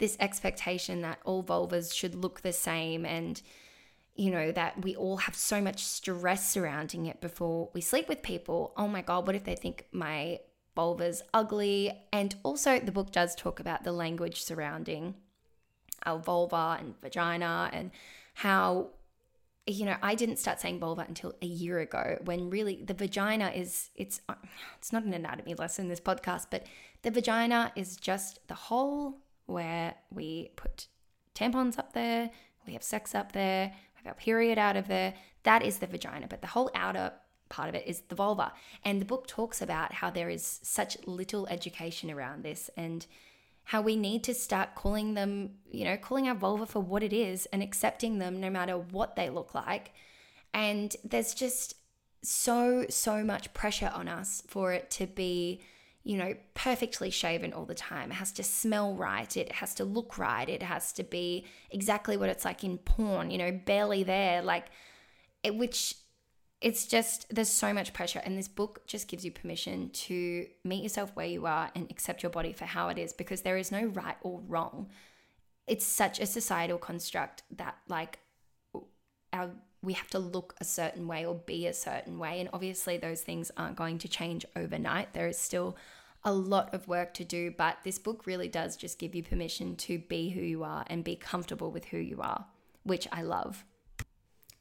this 0.00 0.16
expectation 0.18 1.02
that 1.02 1.20
all 1.24 1.44
vulvas 1.44 1.94
should 1.94 2.16
look 2.16 2.40
the 2.40 2.52
same 2.52 3.06
and 3.06 3.40
you 4.16 4.30
know 4.30 4.50
that 4.50 4.82
we 4.82 4.96
all 4.96 5.18
have 5.18 5.36
so 5.36 5.60
much 5.60 5.84
stress 5.84 6.50
surrounding 6.50 7.06
it 7.06 7.20
before 7.20 7.70
we 7.72 7.80
sleep 7.80 8.08
with 8.08 8.22
people. 8.22 8.72
Oh 8.76 8.88
my 8.88 9.02
god 9.02 9.26
what 9.26 9.36
if 9.36 9.44
they 9.44 9.54
think 9.54 9.86
my 9.92 10.40
vulva's 10.74 11.22
ugly? 11.32 11.92
And 12.12 12.34
also 12.42 12.80
the 12.80 12.92
book 12.92 13.12
does 13.12 13.34
talk 13.34 13.60
about 13.60 13.84
the 13.84 13.92
language 13.92 14.42
surrounding 14.42 15.14
our 16.04 16.18
vulva 16.18 16.78
and 16.80 16.94
vagina 17.00 17.70
and 17.72 17.90
how 18.34 18.88
you 19.66 19.84
know 19.84 19.96
i 20.02 20.14
didn't 20.14 20.38
start 20.38 20.58
saying 20.58 20.80
vulva 20.80 21.04
until 21.06 21.34
a 21.42 21.46
year 21.46 21.78
ago 21.80 22.16
when 22.24 22.48
really 22.48 22.82
the 22.82 22.94
vagina 22.94 23.52
is 23.54 23.90
it's 23.94 24.22
uh, 24.28 24.34
it's 24.78 24.92
not 24.92 25.04
an 25.04 25.12
anatomy 25.12 25.54
lesson 25.54 25.88
this 25.88 26.00
podcast 26.00 26.46
but 26.50 26.64
the 27.02 27.10
vagina 27.10 27.70
is 27.76 27.96
just 27.96 28.38
the 28.48 28.54
whole 28.54 29.18
where 29.50 29.94
we 30.10 30.50
put 30.56 30.86
tampons 31.34 31.78
up 31.78 31.92
there, 31.92 32.30
we 32.66 32.72
have 32.72 32.82
sex 32.82 33.14
up 33.14 33.32
there, 33.32 33.72
we 33.94 33.98
have 33.98 34.06
our 34.06 34.14
period 34.14 34.58
out 34.58 34.76
of 34.76 34.88
there. 34.88 35.14
That 35.42 35.62
is 35.62 35.78
the 35.78 35.86
vagina, 35.86 36.26
but 36.28 36.40
the 36.40 36.48
whole 36.48 36.70
outer 36.74 37.12
part 37.48 37.68
of 37.68 37.74
it 37.74 37.86
is 37.86 38.00
the 38.02 38.14
vulva. 38.14 38.52
And 38.84 39.00
the 39.00 39.06
book 39.06 39.26
talks 39.26 39.60
about 39.60 39.92
how 39.92 40.10
there 40.10 40.30
is 40.30 40.60
such 40.62 40.96
little 41.06 41.46
education 41.48 42.10
around 42.10 42.42
this 42.42 42.70
and 42.76 43.06
how 43.64 43.82
we 43.82 43.96
need 43.96 44.24
to 44.24 44.34
start 44.34 44.74
calling 44.74 45.14
them, 45.14 45.50
you 45.70 45.84
know, 45.84 45.96
calling 45.96 46.28
our 46.28 46.34
vulva 46.34 46.66
for 46.66 46.80
what 46.80 47.02
it 47.02 47.12
is 47.12 47.46
and 47.52 47.62
accepting 47.62 48.18
them 48.18 48.40
no 48.40 48.50
matter 48.50 48.76
what 48.78 49.16
they 49.16 49.28
look 49.30 49.54
like. 49.54 49.92
And 50.54 50.96
there's 51.04 51.34
just 51.34 51.74
so, 52.22 52.86
so 52.88 53.22
much 53.22 53.52
pressure 53.52 53.92
on 53.94 54.08
us 54.08 54.42
for 54.46 54.72
it 54.72 54.90
to 54.92 55.06
be, 55.06 55.60
you 56.02 56.16
know, 56.16 56.34
perfectly 56.54 57.10
shaven 57.10 57.52
all 57.52 57.66
the 57.66 57.74
time. 57.74 58.10
It 58.10 58.14
has 58.14 58.32
to 58.32 58.42
smell 58.42 58.94
right. 58.94 59.36
It 59.36 59.52
has 59.52 59.74
to 59.74 59.84
look 59.84 60.18
right. 60.18 60.48
It 60.48 60.62
has 60.62 60.92
to 60.94 61.02
be 61.02 61.44
exactly 61.70 62.16
what 62.16 62.30
it's 62.30 62.44
like 62.44 62.64
in 62.64 62.78
porn, 62.78 63.30
you 63.30 63.38
know, 63.38 63.52
barely 63.52 64.02
there. 64.02 64.42
Like, 64.42 64.66
it, 65.42 65.56
which 65.56 65.94
it's 66.60 66.86
just 66.86 67.26
there's 67.34 67.48
so 67.48 67.72
much 67.72 67.92
pressure 67.92 68.20
and 68.24 68.36
this 68.36 68.48
book 68.48 68.86
just 68.86 69.08
gives 69.08 69.24
you 69.24 69.30
permission 69.30 69.90
to 69.90 70.46
meet 70.64 70.82
yourself 70.82 71.10
where 71.14 71.26
you 71.26 71.46
are 71.46 71.70
and 71.74 71.90
accept 71.90 72.22
your 72.22 72.30
body 72.30 72.52
for 72.52 72.66
how 72.66 72.88
it 72.88 72.98
is 72.98 73.12
because 73.12 73.42
there 73.42 73.56
is 73.56 73.72
no 73.72 73.84
right 73.84 74.16
or 74.22 74.40
wrong 74.46 74.86
it's 75.66 75.86
such 75.86 76.20
a 76.20 76.26
societal 76.26 76.76
construct 76.76 77.42
that 77.50 77.78
like 77.88 78.18
our 79.32 79.50
we 79.82 79.94
have 79.94 80.08
to 80.10 80.18
look 80.18 80.54
a 80.60 80.64
certain 80.64 81.06
way 81.06 81.24
or 81.24 81.34
be 81.34 81.66
a 81.66 81.72
certain 81.72 82.18
way. 82.18 82.40
And 82.40 82.48
obviously 82.52 82.98
those 82.98 83.22
things 83.22 83.50
aren't 83.56 83.76
going 83.76 83.98
to 83.98 84.08
change 84.08 84.44
overnight. 84.54 85.12
There 85.12 85.28
is 85.28 85.38
still 85.38 85.76
a 86.22 86.32
lot 86.32 86.74
of 86.74 86.86
work 86.86 87.14
to 87.14 87.24
do 87.24 87.50
but 87.50 87.78
this 87.82 87.98
book 87.98 88.26
really 88.26 88.46
does 88.46 88.76
just 88.76 88.98
give 88.98 89.14
you 89.14 89.22
permission 89.22 89.74
to 89.74 89.98
be 89.98 90.28
who 90.28 90.42
you 90.42 90.62
are 90.62 90.84
and 90.88 91.02
be 91.02 91.16
comfortable 91.16 91.70
with 91.70 91.86
who 91.86 91.96
you 91.96 92.20
are 92.20 92.44
which 92.82 93.08
i 93.10 93.22
love. 93.22 93.64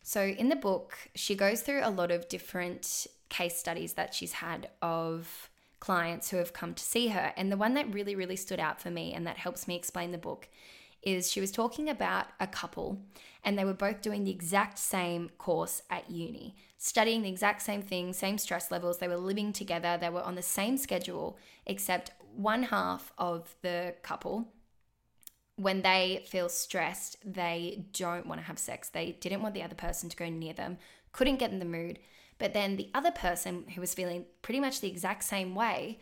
So, 0.02 0.24
in 0.24 0.50
the 0.50 0.56
book, 0.56 0.98
she 1.14 1.36
goes 1.36 1.62
through 1.62 1.82
a 1.84 1.92
lot 1.92 2.10
of 2.10 2.28
different 2.30 3.06
case 3.30 3.58
studies 3.58 3.94
that 3.94 4.14
she's 4.14 4.34
had 4.34 4.70
of 4.82 5.50
clients 5.80 6.32
who 6.32 6.38
have 6.38 6.52
come 6.52 6.74
to 6.74 6.84
see 6.84 7.10
her. 7.10 7.32
And 7.38 7.52
the 7.52 7.58
one 7.58 7.76
that 7.76 7.94
really, 7.94 8.16
really 8.16 8.36
stood 8.36 8.60
out 8.60 8.82
for 8.82 8.90
me 8.90 9.14
and 9.14 9.28
that 9.28 9.38
helps 9.38 9.68
me 9.68 9.76
explain 9.76 10.12
the 10.12 10.18
book 10.18 10.48
is 11.02 11.32
she 11.32 11.42
was 11.42 11.52
talking 11.52 11.90
about 11.90 12.28
a 12.40 12.48
couple 12.48 13.02
and 13.44 13.58
they 13.58 13.66
were 13.66 13.74
both 13.74 14.02
doing 14.02 14.24
the 14.24 14.32
exact 14.32 14.78
same 14.78 15.30
course 15.38 15.82
at 15.90 16.10
uni, 16.10 16.56
studying 16.78 17.22
the 17.22 17.30
exact 17.30 17.62
same 17.62 17.82
thing, 17.82 18.12
same 18.14 18.38
stress 18.38 18.70
levels. 18.70 18.98
They 18.98 19.08
were 19.08 19.18
living 19.18 19.54
together, 19.54 19.98
they 20.00 20.10
were 20.10 20.22
on 20.22 20.36
the 20.36 20.42
same 20.42 20.78
schedule, 20.78 21.38
except 21.66 22.12
one 22.36 22.64
half 22.64 23.14
of 23.18 23.56
the 23.62 23.96
couple 24.04 24.48
when 25.60 25.82
they 25.82 26.24
feel 26.26 26.48
stressed, 26.48 27.18
they 27.26 27.84
don't 27.92 28.26
want 28.26 28.40
to 28.40 28.48
have 28.48 28.58
sex. 28.58 28.88
They 28.88 29.18
didn't 29.20 29.42
want 29.42 29.54
the 29.54 29.64
other 29.64 29.76
person 29.76 30.08
to 30.08 30.16
go 30.16 30.30
near 30.30 30.54
them, 30.54 30.78
couldn't 31.12 31.36
get 31.36 31.52
in 31.52 31.60
the 31.60 31.66
mood. 31.66 32.00
But 32.38 32.54
then 32.54 32.78
the 32.78 32.90
other 32.94 33.12
person 33.12 33.66
who 33.76 33.82
was 33.82 33.94
feeling 33.94 34.26
pretty 34.42 34.62
much 34.62 34.80
the 34.80 34.88
exact 34.88 35.26
same 35.26 35.56
way, 35.56 36.00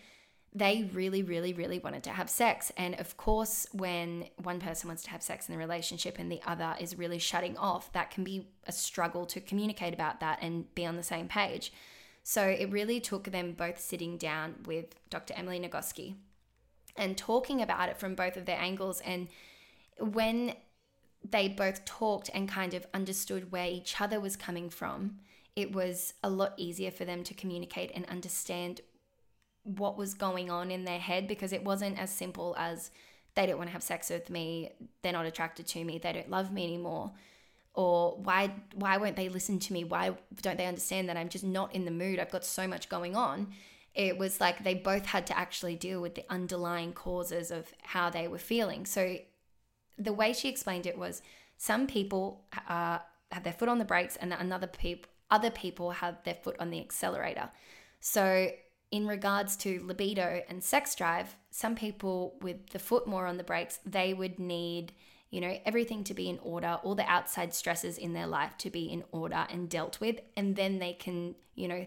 they 0.54 0.90
really, 0.94 1.22
really, 1.22 1.54
really 1.54 1.80
wanted 1.80 2.04
to 2.04 2.12
have 2.12 2.30
sex. 2.30 2.72
And 2.78 3.00
of 3.00 3.18
course, 3.18 3.68
when 3.74 4.26
one 4.42 4.60
person 4.60 4.88
wants 4.88 5.04
to 5.04 5.10
have 5.12 5.22
sex 5.22 5.48
in 5.48 5.54
the 5.54 5.60
relationship 5.60 6.18
and 6.18 6.32
the 6.32 6.42
other 6.46 6.76
is 6.80 6.98
really 6.98 7.20
shutting 7.20 7.58
off, 7.58 7.92
that 7.94 8.12
can 8.12 8.24
be 8.24 8.48
a 8.66 8.72
struggle 8.72 9.26
to 9.28 9.42
communicate 9.42 9.94
about 9.94 10.20
that 10.22 10.40
and 10.42 10.74
be 10.74 10.86
on 10.86 10.96
the 10.96 11.04
same 11.04 11.28
page. 11.28 11.72
So 12.24 12.44
it 12.44 12.72
really 12.72 13.00
took 13.00 13.26
them 13.26 13.54
both 13.54 13.80
sitting 13.80 14.18
down 14.18 14.56
with 14.66 14.96
Dr. 15.10 15.34
Emily 15.36 15.60
Nagoski 15.60 16.16
and 16.98 17.18
talking 17.18 17.62
about 17.62 17.90
it 17.90 17.98
from 17.98 18.16
both 18.16 18.36
of 18.36 18.46
their 18.46 18.60
angles. 18.60 19.02
And 19.02 19.28
when 20.00 20.54
they 21.30 21.48
both 21.48 21.86
talked 21.86 22.30
and 22.34 22.50
kind 22.50 22.74
of 22.74 22.86
understood 22.94 23.52
where 23.52 23.68
each 23.68 24.02
other 24.02 24.20
was 24.20 24.36
coming 24.36 24.70
from, 24.70 25.20
it 25.56 25.72
was 25.72 26.14
a 26.24 26.30
lot 26.30 26.54
easier 26.58 26.92
for 26.92 27.06
them 27.06 27.24
to 27.24 27.34
communicate 27.34 27.92
and 27.96 28.06
understand 28.08 28.82
what 29.76 29.98
was 29.98 30.14
going 30.14 30.50
on 30.50 30.72
in 30.72 30.86
their 30.86 31.00
head 31.00 31.28
because 31.28 31.54
it 31.54 31.64
wasn't 31.64 32.00
as 32.00 32.10
simple 32.10 32.56
as 32.58 32.92
they 33.36 33.46
don't 33.46 33.58
want 33.58 33.70
to 33.70 33.74
have 33.74 33.84
sex 33.84 34.10
with 34.10 34.30
me, 34.30 34.72
they're 35.02 35.14
not 35.14 35.26
attracted 35.26 35.68
to 35.68 35.84
me, 35.84 36.00
they 36.00 36.14
don't 36.14 36.30
love 36.30 36.52
me 36.52 36.64
anymore. 36.64 37.12
Or 37.74 38.18
why 38.18 38.54
why 38.74 38.98
won't 38.98 39.16
they 39.16 39.30
listen 39.30 39.60
to 39.60 39.74
me? 39.74 39.84
Why 39.84 40.16
don't 40.42 40.58
they 40.58 40.66
understand 40.66 41.10
that 41.10 41.18
I'm 41.18 41.30
just 41.30 41.44
not 41.44 41.76
in 41.76 41.86
the 41.86 41.92
mood? 41.92 42.20
I've 42.20 42.32
got 42.32 42.44
so 42.44 42.68
much 42.68 42.90
going 42.90 43.16
on 43.16 43.54
it 43.98 44.16
was 44.16 44.40
like 44.40 44.64
they 44.64 44.76
both 44.76 45.08
had 45.08 45.26
to 45.26 45.38
actually 45.38 45.76
deal 45.76 46.00
with 46.00 46.14
the 46.14 46.24
underlying 46.30 46.94
causes 46.94 47.50
of 47.50 47.74
how 47.82 48.12
they 48.12 48.28
were 48.28 48.38
feeling. 48.38 48.86
So 48.86 49.18
the 49.98 50.14
way 50.14 50.34
she 50.34 50.50
explained 50.50 50.86
it 50.86 51.00
was 51.00 51.24
some 51.58 51.88
people 51.88 52.46
uh, 52.70 53.00
have 53.32 53.44
their 53.44 53.54
foot 53.54 53.68
on 53.68 53.80
the 53.80 53.86
brakes 53.86 54.16
and 54.16 54.32
another 54.32 54.68
people 54.68 55.12
other 55.30 55.50
people 55.50 55.92
have 55.92 56.24
their 56.24 56.36
foot 56.36 56.56
on 56.58 56.70
the 56.70 56.80
accelerator. 56.80 57.50
So 58.00 58.52
in 58.92 59.08
regards 59.08 59.56
to 59.58 59.84
libido 59.86 60.42
and 60.48 60.64
sex 60.64 60.96
drive, 60.96 61.36
some 61.52 61.76
people 61.76 62.38
with 62.42 62.70
the 62.70 62.80
foot 62.80 63.08
more 63.08 63.26
on 63.26 63.38
the 63.38 63.44
brakes, 63.44 63.80
they 63.86 64.14
would 64.14 64.40
need, 64.40 64.94
you 65.30 65.42
know, 65.42 65.58
everything 65.66 66.04
to 66.06 66.14
be 66.14 66.30
in 66.30 66.40
order, 66.40 66.80
all 66.84 66.96
the 66.96 67.10
outside 67.10 67.54
stresses 67.54 67.98
in 67.98 68.14
their 68.14 68.28
life 68.28 68.58
to 68.60 68.70
be 68.70 68.86
in 68.86 69.04
order 69.12 69.46
and 69.50 69.70
dealt 69.70 70.00
with, 70.00 70.20
and 70.38 70.56
then 70.56 70.80
they 70.80 70.94
can, 70.94 71.36
you 71.56 71.68
know, 71.68 71.86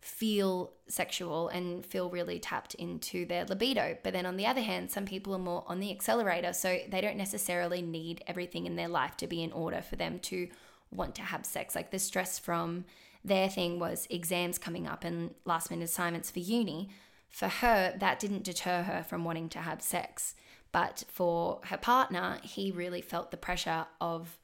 feel 0.00 0.72
sexual 0.86 1.48
and 1.48 1.84
feel 1.84 2.08
really 2.08 2.38
tapped 2.38 2.74
into 2.74 3.26
their 3.26 3.44
libido. 3.44 3.98
But 4.04 4.12
then 4.12 4.26
on 4.26 4.36
the 4.36 4.46
other 4.46 4.60
hand, 4.60 4.92
some 4.92 5.06
people 5.06 5.34
are 5.34 5.40
more 5.40 5.64
on 5.66 5.80
the 5.80 5.90
accelerator, 5.90 6.52
so 6.52 6.78
they 6.88 7.00
don't 7.00 7.16
necessarily 7.16 7.82
need 7.82 8.22
everything 8.28 8.66
in 8.66 8.76
their 8.76 8.88
life 8.88 9.16
to 9.16 9.26
be 9.26 9.42
in 9.42 9.50
order 9.50 9.82
for 9.82 9.96
them 9.96 10.20
to 10.20 10.48
want 10.92 11.16
to 11.16 11.22
have 11.22 11.44
sex. 11.44 11.74
Like 11.74 11.90
the 11.90 11.98
stress 11.98 12.38
from 12.38 12.84
their 13.28 13.48
thing 13.48 13.78
was 13.78 14.06
exams 14.10 14.58
coming 14.58 14.86
up 14.86 15.04
and 15.04 15.34
last 15.44 15.70
minute 15.70 15.84
assignments 15.84 16.30
for 16.30 16.40
uni. 16.40 16.90
For 17.30 17.48
her, 17.48 17.94
that 17.98 18.18
didn't 18.18 18.44
deter 18.44 18.82
her 18.82 19.02
from 19.02 19.24
wanting 19.24 19.48
to 19.50 19.58
have 19.58 19.82
sex. 19.82 20.34
But 20.72 21.04
for 21.08 21.60
her 21.64 21.76
partner, 21.76 22.38
he 22.42 22.70
really 22.70 23.00
felt 23.00 23.30
the 23.30 23.36
pressure 23.36 23.86
of 24.00 24.38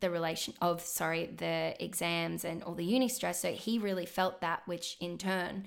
the 0.00 0.10
relation 0.10 0.54
of 0.60 0.80
sorry 0.82 1.26
the 1.26 1.74
exams 1.82 2.44
and 2.44 2.62
all 2.62 2.74
the 2.74 2.84
uni 2.84 3.08
stress 3.08 3.40
so 3.40 3.52
he 3.52 3.78
really 3.78 4.06
felt 4.06 4.40
that 4.40 4.62
which 4.66 4.96
in 5.00 5.16
turn 5.16 5.64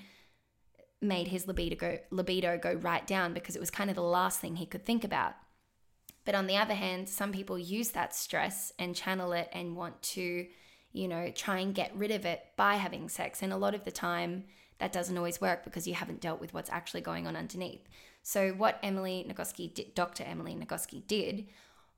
made 1.02 1.28
his 1.28 1.48
libido 1.48 1.76
go 1.76 1.98
libido 2.12 2.58
go 2.58 2.74
right 2.74 3.08
down 3.08 3.34
because 3.34 3.56
it 3.56 3.60
was 3.60 3.72
kind 3.72 3.90
of 3.90 3.96
the 3.96 4.02
last 4.02 4.40
thing 4.40 4.56
he 4.56 4.66
could 4.66 4.86
think 4.86 5.04
about 5.04 5.34
but 6.26 6.36
on 6.36 6.46
the 6.46 6.58
other 6.58 6.76
hand 6.76 7.10
some 7.10 7.32
people 7.32 7.58
use 7.58 7.90
that 7.90 8.14
stress 8.14 8.72
and 8.78 8.96
channel 8.96 9.32
it 9.32 9.50
and 9.52 9.76
want 9.76 10.00
to 10.02 10.46
you 10.92 11.08
know 11.08 11.32
try 11.36 11.60
and 11.60 11.76
get 11.76 11.96
rid 11.96 12.12
of 12.12 12.26
it 12.26 12.46
by 12.56 12.76
having 12.76 13.10
sex 13.10 13.42
and 13.42 13.54
a 13.54 13.58
lot 13.58 13.76
of 13.76 13.84
the 13.84 13.92
time 13.92 14.44
that 14.80 14.94
doesn't 14.94 15.18
always 15.18 15.42
work 15.42 15.64
because 15.64 15.88
you 15.88 15.94
haven't 15.94 16.22
dealt 16.22 16.40
with 16.40 16.54
what's 16.54 16.70
actually 16.70 17.02
going 17.02 17.28
on 17.28 17.36
underneath 17.36 17.88
so 18.24 18.50
what 18.52 18.80
Emily 18.84 19.26
Nagoski 19.28 19.74
did, 19.74 19.96
Dr. 19.96 20.24
Emily 20.24 20.56
Nagoski 20.56 21.06
did 21.08 21.48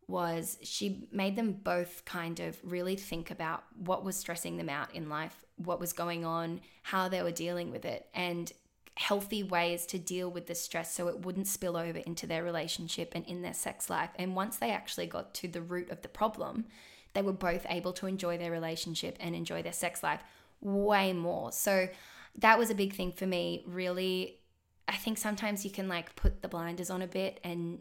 was 0.08 0.58
she 0.62 1.08
made 1.12 1.36
them 1.36 1.54
both 1.54 2.04
kind 2.06 2.40
of 2.40 2.58
really 2.64 2.96
think 2.96 3.32
about 3.32 3.64
what 3.78 4.04
was 4.04 4.16
stressing 4.16 4.58
them 4.58 4.70
out 4.70 4.94
in 4.94 5.10
life, 5.10 5.46
what 5.58 5.80
was 5.80 5.94
going 5.94 6.26
on, 6.26 6.60
how 6.84 7.08
they 7.08 7.22
were 7.22 7.32
dealing 7.32 7.72
with 7.72 7.86
it, 7.86 8.08
and 8.14 8.52
healthy 8.98 9.42
ways 9.42 9.86
to 9.86 9.98
deal 9.98 10.30
with 10.30 10.48
the 10.48 10.56
stress 10.56 10.94
so 10.94 11.08
it 11.08 11.26
wouldn't 11.26 11.48
spill 11.48 11.78
over 11.78 12.00
into 12.00 12.28
their 12.28 12.44
relationship 12.44 13.14
and 13.16 13.26
in 13.26 13.42
their 13.42 13.54
sex 13.54 13.90
life. 13.90 14.10
And 14.16 14.36
once 14.36 14.58
they 14.58 14.72
actually 14.72 15.08
got 15.08 15.34
to 15.36 15.48
the 15.48 15.62
root 15.62 15.90
of 15.90 16.02
the 16.02 16.10
problem, 16.10 16.66
they 17.14 17.22
were 17.22 17.34
both 17.34 17.66
able 17.70 17.94
to 17.94 18.08
enjoy 18.08 18.38
their 18.38 18.52
relationship 18.52 19.18
and 19.20 19.36
enjoy 19.36 19.62
their 19.62 19.74
sex 19.74 20.04
life 20.04 20.22
way 20.62 21.14
more. 21.14 21.52
So 21.52 21.90
that 22.38 22.58
was 22.58 22.70
a 22.70 22.76
big 22.76 22.94
thing 22.94 23.12
for 23.12 23.26
me, 23.26 23.64
really. 23.68 24.40
I 24.88 24.96
think 24.96 25.18
sometimes 25.18 25.66
you 25.66 25.72
can 25.72 25.88
like 25.88 26.16
put 26.16 26.42
the 26.42 26.48
blinders 26.48 26.90
on 26.90 27.02
a 27.02 27.08
bit 27.08 27.40
and 27.44 27.80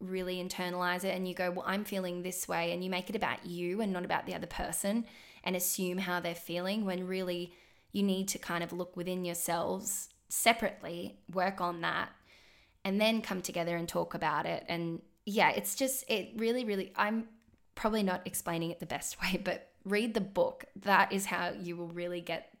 really 0.00 0.36
internalize 0.42 1.04
it 1.04 1.14
and 1.14 1.26
you 1.26 1.34
go, 1.34 1.50
Well, 1.50 1.64
I'm 1.66 1.84
feeling 1.84 2.22
this 2.22 2.46
way, 2.46 2.72
and 2.72 2.84
you 2.84 2.90
make 2.90 3.10
it 3.10 3.16
about 3.16 3.44
you 3.44 3.80
and 3.80 3.92
not 3.92 4.04
about 4.04 4.26
the 4.26 4.34
other 4.34 4.46
person 4.46 5.04
and 5.44 5.56
assume 5.56 5.98
how 5.98 6.20
they're 6.20 6.34
feeling 6.34 6.84
when 6.84 7.06
really 7.06 7.52
you 7.92 8.02
need 8.02 8.28
to 8.28 8.38
kind 8.38 8.62
of 8.62 8.72
look 8.72 8.96
within 8.96 9.24
yourselves 9.24 10.10
separately, 10.28 11.18
work 11.32 11.60
on 11.60 11.80
that, 11.80 12.10
and 12.84 13.00
then 13.00 13.22
come 13.22 13.40
together 13.40 13.76
and 13.76 13.88
talk 13.88 14.14
about 14.14 14.46
it. 14.46 14.64
And 14.68 15.00
yeah, 15.24 15.50
it's 15.50 15.74
just, 15.74 16.04
it 16.08 16.30
really, 16.36 16.64
really, 16.64 16.92
I'm 16.96 17.28
probably 17.78 18.02
not 18.02 18.20
explaining 18.24 18.70
it 18.70 18.80
the 18.80 18.86
best 18.86 19.16
way, 19.22 19.40
but 19.42 19.70
read 19.84 20.12
the 20.12 20.20
book. 20.20 20.66
That 20.82 21.12
is 21.12 21.26
how 21.26 21.52
you 21.52 21.76
will 21.76 21.88
really 21.88 22.20
get 22.20 22.52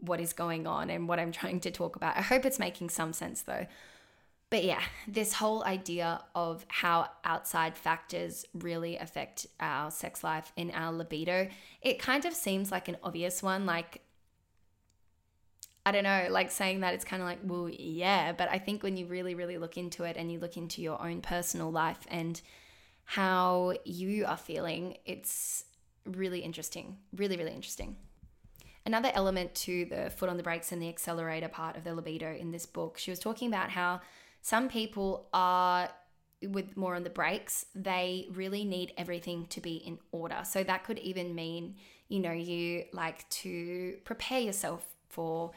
what 0.00 0.20
is 0.20 0.32
going 0.32 0.66
on 0.66 0.90
and 0.90 1.06
what 1.06 1.20
I'm 1.20 1.32
trying 1.32 1.60
to 1.60 1.70
talk 1.70 1.94
about. 1.96 2.16
I 2.16 2.22
hope 2.22 2.44
it's 2.44 2.58
making 2.58 2.88
some 2.88 3.12
sense 3.12 3.42
though. 3.42 3.66
But 4.50 4.64
yeah, 4.64 4.80
this 5.06 5.34
whole 5.34 5.62
idea 5.64 6.22
of 6.34 6.64
how 6.68 7.10
outside 7.22 7.76
factors 7.76 8.46
really 8.54 8.96
affect 8.96 9.46
our 9.60 9.90
sex 9.90 10.24
life 10.24 10.52
and 10.56 10.72
our 10.72 10.90
libido, 10.90 11.48
it 11.82 11.98
kind 11.98 12.24
of 12.24 12.32
seems 12.32 12.72
like 12.72 12.88
an 12.88 12.96
obvious 13.02 13.42
one. 13.42 13.66
Like, 13.66 14.00
I 15.84 15.92
don't 15.92 16.04
know, 16.04 16.28
like 16.30 16.50
saying 16.50 16.80
that 16.80 16.94
it's 16.94 17.04
kind 17.04 17.20
of 17.20 17.28
like, 17.28 17.40
well, 17.44 17.68
yeah. 17.68 18.32
But 18.32 18.48
I 18.50 18.58
think 18.58 18.82
when 18.82 18.96
you 18.96 19.04
really, 19.04 19.34
really 19.34 19.58
look 19.58 19.76
into 19.76 20.04
it 20.04 20.16
and 20.16 20.32
you 20.32 20.38
look 20.38 20.56
into 20.56 20.80
your 20.80 21.02
own 21.02 21.20
personal 21.20 21.70
life 21.70 22.06
and 22.08 22.40
how 23.10 23.72
you 23.86 24.26
are 24.26 24.36
feeling, 24.36 24.98
it's 25.06 25.64
really 26.04 26.40
interesting. 26.40 26.98
Really, 27.16 27.38
really 27.38 27.54
interesting. 27.54 27.96
Another 28.84 29.10
element 29.14 29.54
to 29.54 29.86
the 29.86 30.10
foot 30.10 30.28
on 30.28 30.36
the 30.36 30.42
brakes 30.42 30.72
and 30.72 30.82
the 30.82 30.90
accelerator 30.90 31.48
part 31.48 31.74
of 31.78 31.84
the 31.84 31.94
libido 31.94 32.34
in 32.34 32.50
this 32.50 32.66
book, 32.66 32.98
she 32.98 33.10
was 33.10 33.18
talking 33.18 33.48
about 33.48 33.70
how 33.70 34.02
some 34.42 34.68
people 34.68 35.26
are 35.32 35.88
with 36.42 36.76
more 36.76 36.96
on 36.96 37.02
the 37.02 37.08
brakes, 37.08 37.64
they 37.74 38.26
really 38.30 38.62
need 38.62 38.92
everything 38.98 39.46
to 39.46 39.62
be 39.62 39.76
in 39.76 39.98
order. 40.12 40.40
So 40.44 40.62
that 40.62 40.84
could 40.84 40.98
even 40.98 41.34
mean, 41.34 41.76
you 42.08 42.20
know, 42.20 42.32
you 42.32 42.84
like 42.92 43.26
to 43.30 43.96
prepare 44.04 44.40
yourself 44.40 44.84
for 45.08 45.52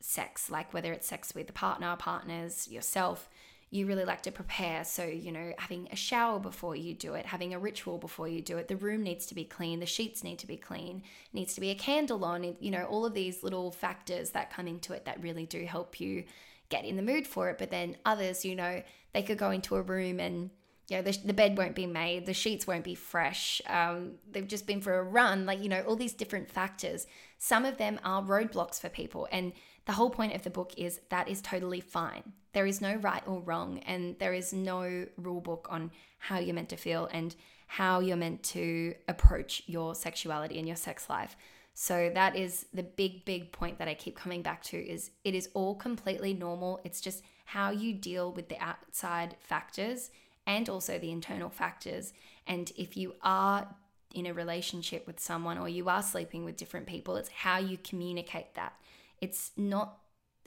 sex, 0.00 0.50
like 0.50 0.72
whether 0.72 0.90
it's 0.90 1.06
sex 1.06 1.34
with 1.34 1.50
a 1.50 1.52
partner, 1.52 1.94
partners, 1.98 2.66
yourself, 2.66 3.28
you 3.72 3.86
really 3.86 4.04
like 4.04 4.20
to 4.20 4.30
prepare. 4.30 4.84
So, 4.84 5.02
you 5.02 5.32
know, 5.32 5.54
having 5.56 5.88
a 5.90 5.96
shower 5.96 6.38
before 6.38 6.76
you 6.76 6.92
do 6.92 7.14
it, 7.14 7.24
having 7.24 7.54
a 7.54 7.58
ritual 7.58 7.96
before 7.96 8.28
you 8.28 8.42
do 8.42 8.58
it, 8.58 8.68
the 8.68 8.76
room 8.76 9.02
needs 9.02 9.24
to 9.26 9.34
be 9.34 9.44
clean, 9.44 9.80
the 9.80 9.86
sheets 9.86 10.22
need 10.22 10.38
to 10.40 10.46
be 10.46 10.58
clean, 10.58 11.02
needs 11.32 11.54
to 11.54 11.60
be 11.62 11.70
a 11.70 11.74
candle 11.74 12.22
on, 12.22 12.54
you 12.60 12.70
know, 12.70 12.84
all 12.84 13.06
of 13.06 13.14
these 13.14 13.42
little 13.42 13.70
factors 13.70 14.30
that 14.32 14.52
come 14.52 14.68
into 14.68 14.92
it 14.92 15.06
that 15.06 15.22
really 15.22 15.46
do 15.46 15.64
help 15.64 15.98
you 15.98 16.24
get 16.68 16.84
in 16.84 16.96
the 16.96 17.02
mood 17.02 17.26
for 17.26 17.48
it. 17.48 17.56
But 17.56 17.70
then 17.70 17.96
others, 18.04 18.44
you 18.44 18.54
know, 18.54 18.82
they 19.14 19.22
could 19.22 19.38
go 19.38 19.50
into 19.50 19.76
a 19.76 19.82
room 19.82 20.20
and 20.20 20.50
you 20.90 20.98
know, 20.98 21.02
the, 21.02 21.18
the 21.24 21.32
bed 21.32 21.56
won't 21.56 21.74
be 21.74 21.86
made, 21.86 22.26
the 22.26 22.34
sheets 22.34 22.66
won't 22.66 22.84
be 22.84 22.94
fresh, 22.94 23.62
um, 23.68 24.16
they've 24.30 24.46
just 24.46 24.66
been 24.66 24.82
for 24.82 24.98
a 24.98 25.02
run, 25.02 25.46
like, 25.46 25.62
you 25.62 25.70
know, 25.70 25.80
all 25.82 25.96
these 25.96 26.12
different 26.12 26.50
factors. 26.50 27.06
Some 27.38 27.64
of 27.64 27.78
them 27.78 27.98
are 28.04 28.22
roadblocks 28.22 28.78
for 28.78 28.90
people. 28.90 29.26
And 29.32 29.54
the 29.86 29.92
whole 29.92 30.10
point 30.10 30.34
of 30.34 30.42
the 30.42 30.50
book 30.50 30.72
is 30.76 31.00
that 31.08 31.28
is 31.28 31.40
totally 31.40 31.80
fine. 31.80 32.32
There 32.52 32.66
is 32.66 32.80
no 32.80 32.94
right 32.96 33.22
or 33.26 33.40
wrong, 33.40 33.78
and 33.80 34.18
there 34.18 34.34
is 34.34 34.52
no 34.52 35.06
rule 35.16 35.40
book 35.40 35.66
on 35.70 35.90
how 36.18 36.38
you're 36.38 36.54
meant 36.54 36.68
to 36.68 36.76
feel 36.76 37.08
and 37.12 37.34
how 37.66 38.00
you're 38.00 38.16
meant 38.16 38.42
to 38.42 38.94
approach 39.08 39.62
your 39.66 39.94
sexuality 39.94 40.58
and 40.58 40.68
your 40.68 40.76
sex 40.76 41.08
life. 41.08 41.36
So 41.74 42.10
that 42.14 42.36
is 42.36 42.66
the 42.74 42.82
big 42.82 43.24
big 43.24 43.50
point 43.50 43.78
that 43.78 43.88
I 43.88 43.94
keep 43.94 44.14
coming 44.14 44.42
back 44.42 44.62
to 44.64 44.76
is 44.76 45.10
it 45.24 45.34
is 45.34 45.48
all 45.54 45.74
completely 45.74 46.34
normal. 46.34 46.80
It's 46.84 47.00
just 47.00 47.24
how 47.46 47.70
you 47.70 47.94
deal 47.94 48.30
with 48.30 48.48
the 48.48 48.58
outside 48.58 49.36
factors 49.40 50.10
and 50.46 50.68
also 50.68 50.98
the 50.98 51.10
internal 51.10 51.48
factors. 51.48 52.12
And 52.46 52.70
if 52.76 52.96
you 52.96 53.14
are 53.22 53.66
in 54.14 54.26
a 54.26 54.34
relationship 54.34 55.06
with 55.06 55.18
someone 55.18 55.56
or 55.56 55.68
you 55.68 55.88
are 55.88 56.02
sleeping 56.02 56.44
with 56.44 56.56
different 56.56 56.86
people, 56.86 57.16
it's 57.16 57.30
how 57.30 57.58
you 57.58 57.78
communicate 57.78 58.54
that. 58.54 58.74
It's 59.22 59.52
not 59.56 59.98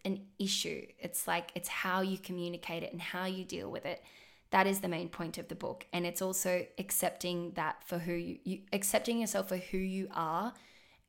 an 0.06 0.22
issue. 0.38 0.86
It's 1.00 1.28
like 1.28 1.50
it's 1.56 1.68
how 1.68 2.02
you 2.02 2.20
communicate 2.20 2.84
it 2.84 2.92
and 2.92 3.02
how 3.02 3.26
you 3.26 3.44
deal 3.44 3.72
with 3.72 3.86
it. 3.86 4.04
That 4.52 4.68
is 4.68 4.82
the 4.82 4.88
main 4.88 5.10
point 5.10 5.40
of 5.40 5.48
the 5.48 5.56
book. 5.56 5.88
And 5.92 6.06
it's 6.06 6.22
also 6.22 6.68
accepting 6.78 7.54
that 7.56 7.84
for 7.84 7.98
who 7.98 8.14
you, 8.14 8.38
you 8.44 8.60
accepting 8.72 9.20
yourself 9.20 9.50
for 9.50 9.58
who 9.58 9.80
you 9.80 10.08
are 10.14 10.54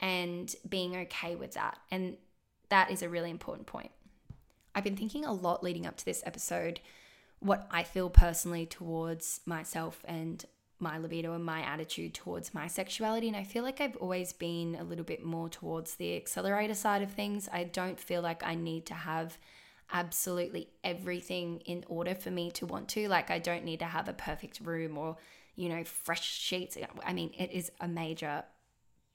and 0.01 0.55
being 0.67 0.97
okay 0.97 1.37
with 1.37 1.53
that. 1.53 1.79
And 1.91 2.17
that 2.71 2.91
is 2.91 3.03
a 3.03 3.09
really 3.09 3.31
important 3.31 3.67
point. 3.67 3.91
I've 4.75 4.85
been 4.85 4.97
thinking 4.97 5.25
a 5.25 5.33
lot 5.33 5.63
leading 5.63 5.87
up 5.87 5.97
to 5.99 6.05
this 6.05 6.23
episode 6.27 6.81
what 7.39 7.67
I 7.71 7.83
feel 7.83 8.09
personally 8.09 8.67
towards 8.67 9.41
myself 9.45 10.03
and 10.07 10.45
my 10.79 10.99
libido 10.99 11.33
and 11.33 11.45
my 11.45 11.63
attitude 11.63 12.15
towards 12.15 12.53
my 12.53 12.67
sexuality. 12.67 13.29
And 13.29 13.37
I 13.37 13.45
feel 13.45 13.63
like 13.63 13.81
I've 13.81 13.97
always 13.97 14.33
been 14.33 14.77
a 14.79 14.85
little 14.85 15.05
bit 15.05 15.25
more 15.25 15.49
towards 15.49 15.95
the 15.95 16.17
accelerator 16.17 16.75
side 16.75 17.03
of 17.03 17.13
things. 17.13 17.49
I 17.53 17.65
don't 17.65 17.99
feel 17.99 18.23
like 18.23 18.43
I 18.45 18.55
need 18.55 18.87
to 18.87 18.95
have 18.95 19.39
absolutely 19.93 20.69
everything 20.85 21.61
in 21.61 21.85
order 21.89 22.15
for 22.15 22.31
me 22.31 22.51
to 22.53 22.67
want 22.67 22.89
to. 22.89 23.09
Like, 23.09 23.31
I 23.31 23.39
don't 23.39 23.65
need 23.65 23.79
to 23.79 23.87
have 23.87 24.09
a 24.09 24.13
perfect 24.13 24.61
room 24.61 24.99
or, 24.99 25.17
you 25.55 25.69
know, 25.69 25.85
fresh 25.85 26.25
sheets. 26.25 26.77
I 27.05 27.13
mean, 27.13 27.33
it 27.39 27.53
is 27.53 27.71
a 27.81 27.89
major 27.89 28.45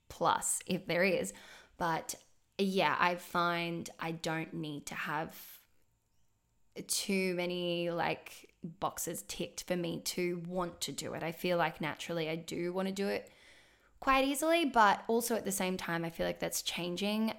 plus 0.10 0.60
if 0.66 0.86
there 0.88 1.04
is. 1.04 1.34
But 1.78 2.16
yeah, 2.58 2.96
I 3.00 3.16
find 3.16 3.90
I 4.00 4.12
don't 4.12 4.54
need 4.54 4.86
to 4.88 4.96
have 4.96 5.36
too 6.88 7.34
many 7.36 7.90
like 7.90 8.51
boxes 8.64 9.24
ticked 9.28 9.64
for 9.64 9.76
me 9.76 10.02
to 10.06 10.42
want 10.48 10.82
to 10.82 10.92
do 10.92 11.14
it. 11.14 11.24
I 11.24 11.32
feel 11.32 11.58
like 11.58 11.82
naturally 11.82 12.30
I 12.30 12.36
do 12.36 12.72
want 12.74 12.88
to 12.88 12.94
do 12.94 13.08
it 13.08 13.30
quite 14.00 14.26
easily, 14.26 14.66
but 14.66 15.04
also 15.08 15.36
at 15.36 15.46
the 15.46 15.52
same 15.52 15.78
time, 15.78 16.04
I 16.04 16.10
feel 16.10 16.26
like 16.26 16.40
that's 16.40 16.62
changing. 16.62 17.34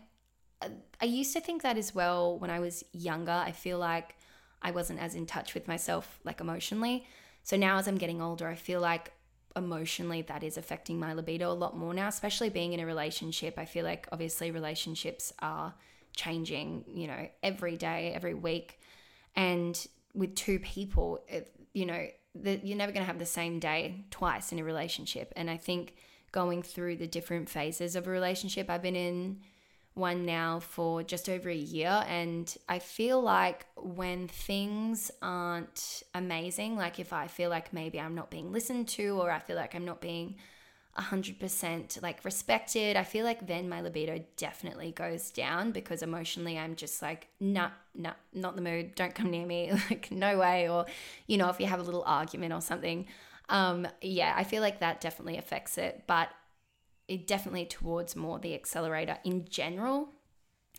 I 1.00 1.04
used 1.04 1.32
to 1.32 1.40
think 1.40 1.62
that 1.62 1.76
as 1.76 1.94
well 1.94 2.38
when 2.38 2.50
I 2.50 2.60
was 2.60 2.84
younger. 2.92 3.32
I 3.32 3.52
feel 3.52 3.78
like 3.78 4.14
I 4.62 4.70
wasn't 4.70 5.00
as 5.00 5.14
in 5.14 5.26
touch 5.26 5.54
with 5.54 5.66
myself, 5.66 6.20
like 6.24 6.40
emotionally. 6.40 7.06
So 7.42 7.56
now, 7.56 7.78
as 7.78 7.88
I'm 7.88 7.98
getting 7.98 8.22
older, 8.22 8.46
I 8.46 8.54
feel 8.54 8.80
like 8.80 9.12
emotionally 9.56 10.22
that 10.22 10.42
is 10.42 10.56
affecting 10.56 10.98
my 10.98 11.12
libido 11.12 11.50
a 11.50 11.52
lot 11.52 11.76
more 11.76 11.92
now, 11.92 12.08
especially 12.08 12.48
being 12.48 12.72
in 12.72 12.80
a 12.80 12.86
relationship. 12.86 13.58
I 13.58 13.64
feel 13.64 13.84
like 13.84 14.08
obviously 14.12 14.50
relationships 14.50 15.32
are 15.40 15.74
changing, 16.14 16.84
you 16.94 17.06
know, 17.08 17.28
every 17.42 17.76
day, 17.76 18.12
every 18.14 18.34
week. 18.34 18.80
And 19.34 19.84
with 20.14 20.34
two 20.34 20.58
people, 20.58 21.24
you 21.72 21.86
know, 21.86 22.06
that 22.34 22.66
you're 22.66 22.78
never 22.78 22.92
going 22.92 23.02
to 23.02 23.06
have 23.06 23.18
the 23.18 23.26
same 23.26 23.58
day 23.58 24.04
twice 24.10 24.52
in 24.52 24.58
a 24.58 24.64
relationship. 24.64 25.32
And 25.36 25.50
I 25.50 25.56
think 25.56 25.94
going 26.32 26.62
through 26.62 26.96
the 26.96 27.06
different 27.06 27.48
phases 27.48 27.94
of 27.94 28.06
a 28.06 28.10
relationship, 28.10 28.70
I've 28.70 28.82
been 28.82 28.96
in 28.96 29.40
one 29.94 30.24
now 30.24 30.58
for 30.58 31.02
just 31.02 31.28
over 31.28 31.50
a 31.50 31.54
year. 31.54 32.04
And 32.08 32.54
I 32.68 32.78
feel 32.78 33.20
like 33.20 33.66
when 33.76 34.28
things 34.28 35.10
aren't 35.20 36.02
amazing, 36.14 36.76
like 36.76 36.98
if 36.98 37.12
I 37.12 37.26
feel 37.26 37.50
like 37.50 37.74
maybe 37.74 38.00
I'm 38.00 38.14
not 38.14 38.30
being 38.30 38.52
listened 38.52 38.88
to 38.88 39.20
or 39.20 39.30
I 39.30 39.38
feel 39.38 39.56
like 39.56 39.74
I'm 39.74 39.84
not 39.84 40.00
being 40.00 40.36
100% 40.98 42.02
like 42.02 42.24
respected, 42.24 42.96
I 42.96 43.04
feel 43.04 43.24
like 43.24 43.46
then 43.46 43.68
my 43.68 43.80
libido 43.80 44.22
definitely 44.36 44.92
goes 44.92 45.30
down 45.30 45.72
because 45.72 46.02
emotionally 46.02 46.58
I'm 46.58 46.76
just 46.76 47.00
like, 47.00 47.28
nah, 47.40 47.70
nah, 47.94 48.12
not 48.34 48.56
the 48.56 48.62
mood, 48.62 48.94
don't 48.94 49.14
come 49.14 49.30
near 49.30 49.46
me, 49.46 49.72
like, 49.90 50.10
no 50.10 50.38
way. 50.38 50.68
Or, 50.68 50.84
you 51.26 51.38
know, 51.38 51.48
if 51.48 51.58
you 51.60 51.66
have 51.66 51.80
a 51.80 51.84
little 51.84 52.04
argument 52.06 52.52
or 52.52 52.60
something, 52.60 53.06
um, 53.48 53.86
yeah, 54.02 54.34
I 54.36 54.44
feel 54.44 54.60
like 54.60 54.80
that 54.80 55.00
definitely 55.00 55.38
affects 55.38 55.78
it, 55.78 56.04
but 56.06 56.28
it 57.08 57.26
definitely 57.26 57.66
towards 57.66 58.14
more 58.14 58.38
the 58.38 58.54
accelerator 58.54 59.18
in 59.24 59.46
general. 59.48 60.10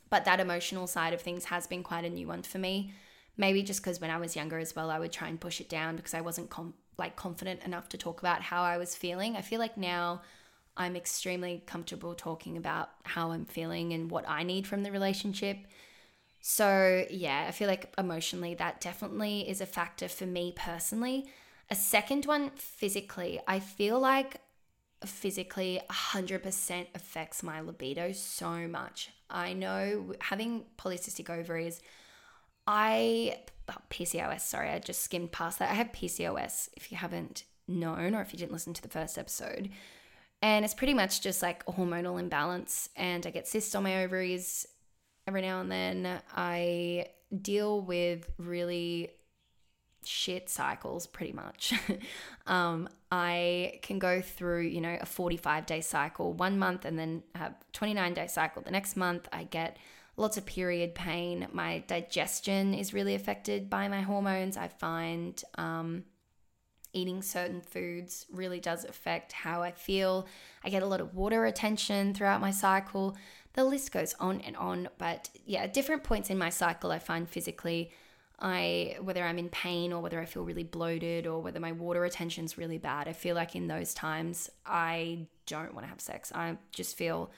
But 0.10 0.26
that 0.26 0.39
emotional 0.39 0.86
side 0.86 1.13
of 1.13 1.21
things 1.21 1.45
has 1.45 1.65
been 1.65 1.82
quite 1.82 2.06
a 2.06 2.10
new 2.10 2.28
one 2.28 2.43
for 2.43 2.60
me. 2.60 2.93
Maybe 3.36 3.63
just 3.63 3.82
because 3.82 4.00
when 4.00 4.12
I 4.12 4.17
was 4.17 4.36
younger 4.36 4.60
as 4.60 4.76
well, 4.76 4.91
I 4.91 5.00
would 5.00 5.12
try 5.12 5.28
and 5.28 5.39
push 5.39 5.60
it 5.60 5.69
down 5.69 5.96
because 5.96 6.13
I 6.13 6.22
wasn't 6.22 6.50
com- 6.50 6.76
like 6.98 7.15
confident 7.15 7.63
enough 7.63 7.89
to 7.89 7.98
talk 7.98 8.19
about 8.19 8.41
how 8.41 8.62
I 8.63 8.78
was 8.78 8.96
feeling. 8.96 9.36
I 9.36 9.41
feel 9.41 9.60
like 9.60 9.78
now 9.78 10.22
I'm 10.78 10.96
extremely 10.96 11.63
comfortable 11.65 12.15
talking 12.15 12.58
about 12.58 12.89
how 13.04 13.32
I'm 13.32 13.46
feeling 13.46 13.93
and 13.93 14.10
what 14.10 14.28
I 14.28 14.43
need 14.43 14.67
from 14.67 14.84
the 14.84 14.91
relationship. 14.91 15.58
So, 16.41 17.06
yeah, 17.10 17.46
I 17.48 17.52
feel 17.52 17.67
like 17.67 17.93
emotionally 17.98 18.54
that 18.56 18.82
definitely 18.82 19.50
is 19.50 19.62
a 19.62 19.65
factor 19.65 20.08
for 20.08 20.26
me 20.26 20.54
personally. 20.56 21.26
A 21.69 21.76
second 21.76 22.26
one, 22.26 22.52
physically, 22.56 23.39
I 23.48 23.60
feel 23.60 24.00
like 24.00 24.41
physically 25.06 25.82
100% 25.89 26.88
affects 26.96 27.43
my 27.43 27.62
libido 27.62 28.12
so 28.12 28.67
much. 28.67 29.10
I 29.30 29.54
know 29.54 30.13
having 30.19 30.65
polycystic 30.78 31.30
ovaries 31.30 31.82
I 32.67 33.38
oh, 33.69 33.76
PCOS, 33.89 34.41
sorry, 34.41 34.69
I 34.69 34.80
just 34.80 35.02
skimmed 35.02 35.32
past 35.32 35.60
that. 35.60 35.71
I 35.71 35.76
have 35.76 35.91
PCOS 35.91 36.69
if 36.76 36.91
you 36.91 36.97
haven't 36.97 37.43
known 37.67 38.15
or 38.15 38.21
if 38.21 38.34
you 38.34 38.39
didn't 38.39 38.52
listen 38.52 38.73
to 38.73 38.82
the 38.82 38.89
first 38.89 39.17
episode. 39.17 39.69
And 40.41 40.65
it's 40.65 40.73
pretty 40.73 40.93
much 40.93 41.21
just 41.21 41.41
like 41.41 41.63
a 41.67 41.71
hormonal 41.71 42.19
imbalance 42.19 42.89
and 42.97 43.26
I 43.26 43.30
get 43.30 43.47
cysts 43.47 43.76
on 43.76 43.84
my 43.84 44.04
ovaries 44.04 44.67
every 45.26 45.41
now 45.41 45.62
and 45.62 45.71
then. 45.71 46.21
I 46.36 47.08
deal 47.41 47.82
with 47.82 48.30
really 48.38 49.12
shit 50.06 50.49
cycles 50.49 51.08
pretty 51.08 51.32
much. 51.32 51.73
um, 52.47 52.89
I 53.12 53.80
can 53.84 53.99
go 53.99 54.21
through, 54.21 54.63
you 54.63 54.82
know, 54.82 54.97
a 54.99 55.06
45 55.06 55.65
day 55.65 55.82
cycle 55.82 56.34
one 56.34 56.60
month 56.60 56.86
and 56.86 56.99
then 56.99 57.23
have 57.36 57.56
29 57.71 58.13
day 58.13 58.28
cycle 58.28 58.62
the 58.62 58.71
next 58.71 58.97
month. 58.97 59.28
I 59.32 59.45
get 59.45 59.78
lots 60.15 60.38
of 60.38 60.45
period 60.45 60.93
pain. 60.95 61.47
My 61.52 61.84
digestion 61.88 62.73
is 62.73 62.93
really 62.93 63.15
affected 63.15 63.69
by 63.69 63.88
my 63.88 64.02
hormones. 64.02 64.58
I 64.58 64.67
find 64.67 65.41
um, 65.56 66.04
eating 66.93 67.21
certain 67.21 67.62
foods 67.62 68.26
really 68.32 68.60
does 68.60 68.86
affect 68.86 69.32
how 69.32 69.63
I 69.63 69.71
feel. 69.71 70.28
I 70.63 70.69
get 70.69 70.84
a 70.84 70.88
lot 70.88 71.02
of 71.02 71.15
water 71.15 71.41
retention 71.41 72.13
throughout 72.13 72.41
my 72.41 72.52
cycle. 72.52 73.17
The 73.54 73.63
list 73.63 73.91
goes 73.91 74.15
on 74.19 74.41
and 74.41 74.56
on. 74.56 74.89
But 74.97 75.30
yeah, 75.45 75.63
at 75.63 75.73
different 75.73 76.04
points 76.04 76.30
in 76.30 76.38
my 76.38 76.49
cycle, 76.49 76.91
I 76.91 76.99
find 76.99 77.28
physically. 77.28 77.91
I 78.39 78.97
whether 79.02 79.23
I'm 79.23 79.39
in 79.39 79.49
pain 79.49 79.93
or 79.93 80.02
whether 80.02 80.19
I 80.19 80.26
feel 80.26 80.43
really 80.43 80.63
bloated 80.63 81.28
or 81.28 81.41
whether 81.41 81.60
my 81.60 81.71
water 81.71 82.02
retention's 82.02 82.58
really 82.58 82.78
bad. 82.78 83.08
I 83.08 83.13
feel 83.13 83.36
like 83.36 83.56
in 83.56 83.67
those 83.67 83.93
times 83.93 84.49
I 84.65 85.28
don't 85.45 85.73
want 85.73 85.86
to 85.86 85.89
have 85.89 86.02
sex. 86.02 86.32
I 86.34 86.58
just 86.71 86.97
feel 86.97 87.32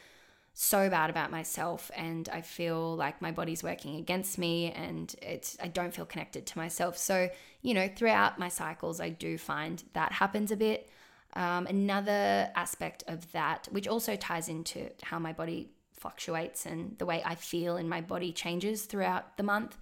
so 0.57 0.89
bad 0.89 1.09
about 1.09 1.31
myself 1.31 1.91
and 1.97 2.29
I 2.29 2.39
feel 2.39 2.95
like 2.95 3.21
my 3.21 3.31
body's 3.31 3.61
working 3.61 3.97
against 3.97 4.37
me 4.37 4.71
and 4.71 5.13
it's 5.21 5.57
I 5.61 5.67
don't 5.67 5.93
feel 5.93 6.05
connected 6.05 6.45
to 6.47 6.57
myself. 6.57 6.97
So, 6.97 7.29
you 7.61 7.73
know, 7.73 7.89
throughout 7.93 8.39
my 8.39 8.47
cycles 8.47 9.01
I 9.01 9.09
do 9.09 9.37
find 9.37 9.83
that 9.91 10.13
happens 10.13 10.51
a 10.51 10.55
bit. 10.55 10.89
Um, 11.33 11.67
another 11.67 12.49
aspect 12.55 13.03
of 13.07 13.29
that, 13.33 13.67
which 13.69 13.85
also 13.85 14.15
ties 14.15 14.47
into 14.47 14.89
how 15.03 15.19
my 15.19 15.33
body 15.33 15.71
fluctuates 15.91 16.65
and 16.65 16.97
the 16.99 17.05
way 17.05 17.21
I 17.25 17.35
feel 17.35 17.75
in 17.75 17.89
my 17.89 17.99
body 17.99 18.31
changes 18.31 18.85
throughout 18.85 19.35
the 19.35 19.43
month. 19.43 19.77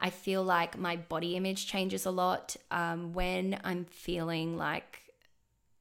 I 0.00 0.10
feel 0.10 0.42
like 0.42 0.76
my 0.76 0.96
body 0.96 1.36
image 1.36 1.68
changes 1.68 2.04
a 2.04 2.10
lot 2.10 2.56
um, 2.72 3.12
when 3.12 3.60
I'm 3.62 3.84
feeling 3.84 4.56
like 4.56 5.02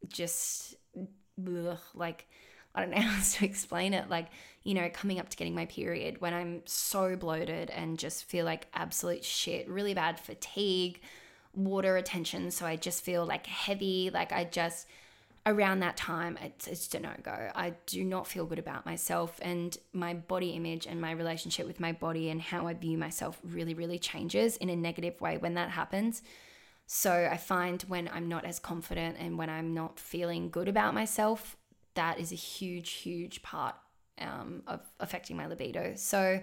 just 0.07 0.75
ugh, 0.95 1.79
like 1.95 2.27
I 2.75 2.81
don't 2.81 2.91
know 2.91 3.01
how 3.01 3.15
else 3.17 3.37
to 3.37 3.45
explain 3.45 3.93
it. 3.93 4.09
Like, 4.09 4.27
you 4.63 4.73
know, 4.73 4.89
coming 4.93 5.19
up 5.19 5.29
to 5.29 5.37
getting 5.37 5.55
my 5.55 5.65
period 5.65 6.21
when 6.21 6.33
I'm 6.33 6.61
so 6.65 7.15
bloated 7.15 7.69
and 7.69 7.97
just 7.97 8.25
feel 8.25 8.45
like 8.45 8.67
absolute 8.73 9.23
shit, 9.23 9.67
really 9.69 9.93
bad 9.93 10.19
fatigue, 10.19 11.01
water 11.53 11.93
retention. 11.93 12.51
So 12.51 12.65
I 12.65 12.75
just 12.75 13.03
feel 13.03 13.25
like 13.25 13.47
heavy. 13.47 14.09
Like 14.13 14.31
I 14.31 14.43
just, 14.43 14.87
around 15.45 15.79
that 15.79 15.95
time, 15.95 16.37
it's, 16.41 16.67
it's 16.67 16.93
a 16.93 16.99
no 16.99 17.11
go. 17.21 17.51
I 17.55 17.73
do 17.85 18.03
not 18.03 18.27
feel 18.27 18.45
good 18.45 18.59
about 18.59 18.85
myself, 18.85 19.39
and 19.41 19.77
my 19.93 20.13
body 20.13 20.51
image 20.51 20.87
and 20.87 20.99
my 20.99 21.11
relationship 21.11 21.67
with 21.67 21.79
my 21.79 21.91
body 21.91 22.29
and 22.29 22.41
how 22.41 22.67
I 22.67 22.73
view 22.73 22.97
myself 22.97 23.39
really, 23.43 23.73
really 23.73 23.99
changes 23.99 24.57
in 24.57 24.69
a 24.69 24.75
negative 24.75 25.21
way 25.21 25.37
when 25.37 25.53
that 25.53 25.69
happens. 25.69 26.23
So 26.87 27.29
I 27.31 27.37
find 27.37 27.81
when 27.83 28.09
I'm 28.13 28.27
not 28.27 28.45
as 28.45 28.59
confident 28.59 29.17
and 29.19 29.37
when 29.37 29.49
I'm 29.49 29.73
not 29.73 29.99
feeling 29.99 30.49
good 30.49 30.67
about 30.67 30.93
myself, 30.93 31.57
that 31.95 32.19
is 32.19 32.31
a 32.31 32.35
huge, 32.35 32.91
huge 32.91 33.41
part 33.41 33.75
um, 34.19 34.63
of 34.67 34.81
affecting 34.99 35.35
my 35.35 35.47
libido. 35.47 35.93
So 35.95 36.39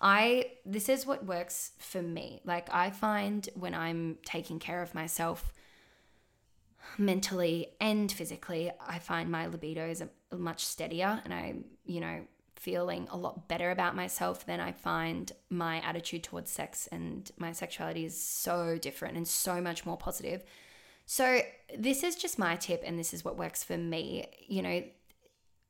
I 0.00 0.46
this 0.66 0.88
is 0.88 1.06
what 1.06 1.24
works 1.24 1.72
for 1.78 2.02
me. 2.02 2.40
Like 2.44 2.72
I 2.72 2.90
find 2.90 3.48
when 3.54 3.74
I'm 3.74 4.18
taking 4.24 4.58
care 4.58 4.82
of 4.82 4.94
myself 4.94 5.52
mentally 6.98 7.68
and 7.80 8.10
physically, 8.10 8.70
I 8.80 8.98
find 8.98 9.30
my 9.30 9.46
libido 9.46 9.88
is 9.88 10.02
much 10.36 10.64
steadier 10.64 11.20
and 11.24 11.32
I'm, 11.32 11.64
you 11.84 12.00
know, 12.00 12.22
feeling 12.56 13.08
a 13.10 13.16
lot 13.16 13.48
better 13.48 13.70
about 13.70 13.96
myself, 13.96 14.46
then 14.46 14.60
I 14.60 14.70
find 14.70 15.32
my 15.50 15.80
attitude 15.80 16.22
towards 16.22 16.50
sex 16.50 16.88
and 16.92 17.30
my 17.36 17.50
sexuality 17.52 18.04
is 18.04 18.20
so 18.20 18.78
different 18.78 19.16
and 19.16 19.26
so 19.26 19.60
much 19.60 19.84
more 19.84 19.96
positive. 19.96 20.44
So, 21.14 21.42
this 21.76 22.04
is 22.04 22.16
just 22.16 22.38
my 22.38 22.56
tip, 22.56 22.82
and 22.86 22.98
this 22.98 23.12
is 23.12 23.22
what 23.22 23.36
works 23.36 23.62
for 23.62 23.76
me. 23.76 24.24
You 24.48 24.62
know, 24.62 24.82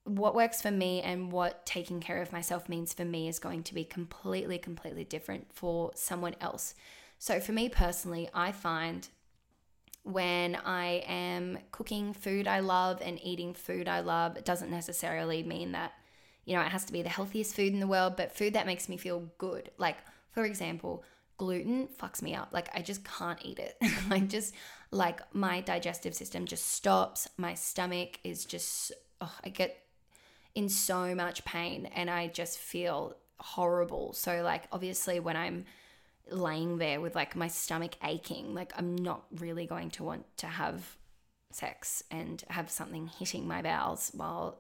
what 0.05 0.37
works 0.37 0.63
for 0.63 0.71
me 0.71 1.03
and 1.03 1.33
what 1.33 1.67
taking 1.67 1.99
care 1.99 2.23
of 2.23 2.33
myself 2.33 2.69
means 2.69 2.95
for 2.95 3.05
me 3.05 3.27
is 3.27 3.41
going 3.41 3.65
to 3.65 3.75
be 3.75 3.83
completely, 3.83 4.57
completely 4.57 5.03
different 5.03 5.53
for 5.53 5.91
someone 5.97 6.37
else. 6.41 6.77
So, 7.19 7.41
for 7.41 7.51
me 7.51 7.69
personally, 7.69 8.29
I 8.33 8.53
find 8.53 9.09
when 10.05 10.55
I 10.65 11.03
am 11.09 11.59
cooking 11.73 12.13
food 12.13 12.47
I 12.47 12.61
love 12.61 13.01
and 13.03 13.19
eating 13.21 13.53
food 13.53 13.89
I 13.89 13.99
love, 13.99 14.37
it 14.37 14.45
doesn't 14.45 14.71
necessarily 14.71 15.43
mean 15.43 15.73
that, 15.73 15.91
you 16.45 16.55
know, 16.55 16.63
it 16.63 16.69
has 16.71 16.85
to 16.85 16.93
be 16.93 17.03
the 17.03 17.09
healthiest 17.09 17.57
food 17.57 17.73
in 17.73 17.81
the 17.81 17.89
world, 17.89 18.15
but 18.17 18.31
food 18.31 18.53
that 18.53 18.67
makes 18.67 18.89
me 18.89 18.97
feel 18.97 19.29
good. 19.39 19.73
Like, 19.77 19.97
for 20.31 20.45
example, 20.45 21.03
gluten 21.37 21.89
fucks 21.89 22.23
me 22.23 22.37
up. 22.37 22.51
Like, 22.53 22.69
I 22.73 22.83
just 22.83 23.05
can't 23.05 23.41
eat 23.43 23.59
it. 23.59 23.77
I 24.11 24.21
just, 24.21 24.55
like, 24.93 25.21
my 25.35 25.63
digestive 25.63 26.15
system 26.15 26.45
just 26.47 26.67
stops. 26.67 27.29
My 27.39 27.55
stomach 27.55 28.21
is 28.23 28.45
just, 28.45 28.93
oh, 29.21 29.35
I 29.43 29.49
get 29.49 29.85
in 30.55 30.69
so 30.69 31.15
much 31.15 31.45
pain 31.45 31.87
and 31.87 32.11
I 32.11 32.29
just 32.29 32.59
feel 32.59 33.17
horrible. 33.41 34.13
So, 34.13 34.43
like, 34.43 34.65
obviously, 34.71 35.19
when 35.19 35.37
I'm 35.37 35.65
laying 36.31 36.77
there 36.79 37.01
with 37.01 37.15
like 37.15 37.35
my 37.35 37.49
stomach 37.49 37.97
aching, 38.05 38.55
like, 38.55 38.73
I'm 38.77 38.95
not 38.95 39.25
really 39.39 39.67
going 39.67 39.91
to 39.93 40.05
want 40.05 40.25
to 40.39 40.47
have 40.47 40.97
sex 41.51 42.05
and 42.11 42.45
have 42.49 42.71
something 42.71 43.07
hitting 43.07 43.49
my 43.49 43.63
bowels 43.63 44.11
while 44.15 44.59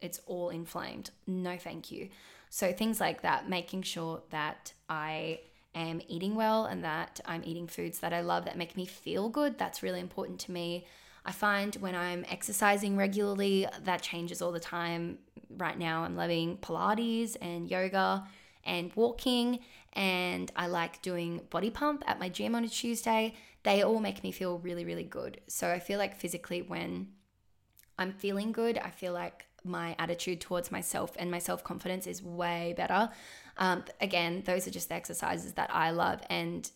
it's 0.00 0.20
all 0.26 0.48
inflamed. 0.48 1.10
No, 1.26 1.56
thank 1.58 1.92
you. 1.92 2.08
So, 2.48 2.72
things 2.72 2.98
like 2.98 3.20
that, 3.22 3.48
making 3.48 3.82
sure 3.82 4.22
that 4.30 4.72
I 4.88 5.40
am 5.80 6.00
eating 6.08 6.34
well 6.34 6.66
and 6.66 6.84
that 6.84 7.20
I'm 7.26 7.42
eating 7.44 7.66
foods 7.66 7.98
that 8.00 8.12
I 8.12 8.20
love 8.20 8.44
that 8.44 8.56
make 8.56 8.76
me 8.76 8.86
feel 8.86 9.28
good, 9.28 9.58
that's 9.58 9.82
really 9.82 10.00
important 10.00 10.40
to 10.40 10.52
me. 10.52 10.86
I 11.24 11.32
find 11.32 11.74
when 11.76 11.94
I'm 11.94 12.24
exercising 12.28 12.96
regularly, 12.96 13.66
that 13.82 14.00
changes 14.00 14.40
all 14.40 14.52
the 14.52 14.60
time. 14.60 15.18
Right 15.50 15.78
now, 15.78 16.04
I'm 16.04 16.16
loving 16.16 16.56
Pilates 16.58 17.36
and 17.40 17.68
yoga 17.68 18.24
and 18.64 18.92
walking, 18.94 19.60
and 19.92 20.50
I 20.54 20.68
like 20.68 21.02
doing 21.02 21.40
body 21.50 21.70
pump 21.70 22.04
at 22.06 22.20
my 22.20 22.28
gym 22.28 22.54
on 22.54 22.64
a 22.64 22.68
Tuesday. 22.68 23.34
They 23.64 23.82
all 23.82 23.98
make 23.98 24.22
me 24.22 24.30
feel 24.30 24.58
really, 24.58 24.84
really 24.84 25.04
good. 25.04 25.40
So 25.48 25.68
I 25.70 25.80
feel 25.80 25.98
like 25.98 26.16
physically, 26.16 26.62
when 26.62 27.08
I'm 27.98 28.12
feeling 28.12 28.52
good, 28.52 28.78
I 28.78 28.90
feel 28.90 29.12
like 29.12 29.46
my 29.64 29.96
attitude 29.98 30.40
towards 30.40 30.70
myself 30.70 31.12
and 31.18 31.30
my 31.30 31.38
self 31.38 31.64
confidence 31.64 32.06
is 32.06 32.22
way 32.22 32.74
better. 32.76 33.10
Um, 33.58 33.84
again, 34.00 34.42
those 34.44 34.66
are 34.66 34.70
just 34.70 34.88
the 34.88 34.94
exercises 34.94 35.54
that 35.54 35.70
I 35.72 35.90
love, 35.90 36.20
and 36.28 36.70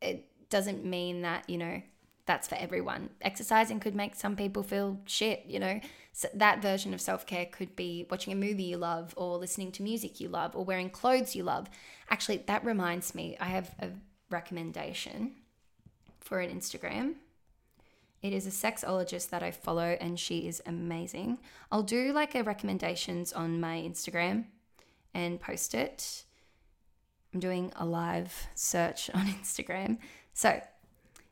it 0.00 0.26
doesn't 0.48 0.84
mean 0.84 1.22
that, 1.22 1.48
you 1.48 1.58
know, 1.58 1.82
that's 2.26 2.46
for 2.46 2.54
everyone. 2.54 3.10
Exercising 3.22 3.80
could 3.80 3.94
make 3.94 4.14
some 4.14 4.36
people 4.36 4.62
feel 4.62 5.00
shit, 5.04 5.44
you 5.46 5.58
know. 5.58 5.80
So 6.12 6.28
that 6.34 6.62
version 6.62 6.94
of 6.94 7.00
self 7.00 7.26
care 7.26 7.46
could 7.46 7.74
be 7.74 8.06
watching 8.10 8.32
a 8.32 8.36
movie 8.36 8.64
you 8.64 8.76
love, 8.76 9.12
or 9.16 9.36
listening 9.38 9.72
to 9.72 9.82
music 9.82 10.20
you 10.20 10.28
love, 10.28 10.54
or 10.54 10.64
wearing 10.64 10.90
clothes 10.90 11.34
you 11.34 11.42
love. 11.42 11.68
Actually, 12.08 12.38
that 12.46 12.64
reminds 12.64 13.14
me, 13.14 13.36
I 13.40 13.46
have 13.46 13.74
a 13.80 13.88
recommendation 14.30 15.32
for 16.20 16.40
an 16.40 16.56
Instagram. 16.56 17.14
It 18.22 18.32
is 18.32 18.46
a 18.46 18.50
sexologist 18.50 19.30
that 19.30 19.42
I 19.42 19.50
follow, 19.50 19.96
and 20.00 20.20
she 20.20 20.46
is 20.46 20.62
amazing. 20.66 21.38
I'll 21.72 21.82
do 21.82 22.12
like 22.12 22.34
a 22.34 22.44
recommendations 22.44 23.32
on 23.32 23.60
my 23.60 23.78
Instagram 23.78 24.44
and 25.14 25.40
post 25.40 25.74
it. 25.74 26.24
I'm 27.32 27.40
doing 27.40 27.72
a 27.76 27.84
live 27.84 28.48
search 28.54 29.10
on 29.14 29.26
Instagram. 29.26 29.98
So, 30.32 30.60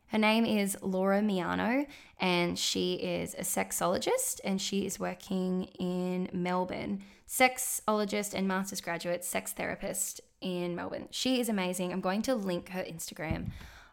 her 0.09 0.19
name 0.19 0.47
is 0.47 0.77
Laura 0.81 1.21
Miano, 1.21 1.87
and 2.19 2.59
she 2.59 2.95
is 2.95 3.35
a 3.35 3.43
sexologist 3.43 4.41
and 4.43 4.61
she 4.61 4.87
is 4.87 4.99
working 4.99 5.65
in 5.79 6.31
Melbourne. 6.33 7.03
Sexologist 7.29 8.33
and 8.33 8.49
master's 8.49 8.81
graduate 8.81 9.23
sex 9.23 9.53
therapist 9.53 10.23
in 10.41 10.75
Melbourne. 10.75 11.09
She 11.11 11.41
is 11.41 11.51
amazing. 11.51 11.93
I'm 11.93 12.01
going 12.01 12.23
to 12.23 12.35
link 12.35 12.71
her 12.71 12.83
Instagram 12.83 13.51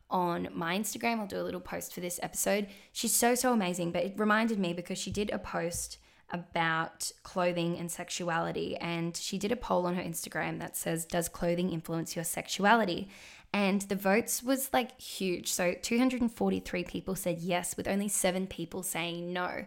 on 0.10 0.48
my 0.54 0.78
Instagram. 0.78 1.19
I'll 1.19 1.28
do 1.28 1.41
a 1.41 1.43
little 1.43 1.60
post 1.60 1.93
for 1.93 2.00
this 2.00 2.19
episode. 2.24 2.67
She's 2.93 3.13
so, 3.13 3.36
so 3.36 3.52
amazing, 3.52 3.91
but 3.91 4.04
it 4.06 4.13
reminded 4.15 4.58
me 4.58 4.71
because 4.71 4.98
she 4.98 5.12
did 5.12 5.32
a 5.32 5.39
post 5.39 5.98
about 6.31 7.11
clothing 7.23 7.77
and 7.77 7.89
sexuality. 7.91 8.75
And 8.77 9.15
she 9.15 9.38
did 9.38 9.51
a 9.51 9.55
poll 9.55 9.85
on 9.85 9.95
her 9.95 10.01
Instagram 10.01 10.59
that 10.59 10.75
says, 10.75 11.05
Does 11.05 11.29
clothing 11.29 11.71
influence 11.71 12.15
your 12.15 12.25
sexuality? 12.25 13.09
and 13.55 13.83
the 13.83 13.95
votes 13.95 14.43
was 14.43 14.69
like 14.73 14.99
huge. 14.99 15.49
So 15.49 15.73
243 15.81 16.83
people 16.83 17.15
said 17.15 17.39
yes, 17.39 17.77
with 17.77 17.88
only 17.88 18.09
seven 18.09 18.47
people 18.47 18.83
saying 18.83 19.31
no. 19.31 19.63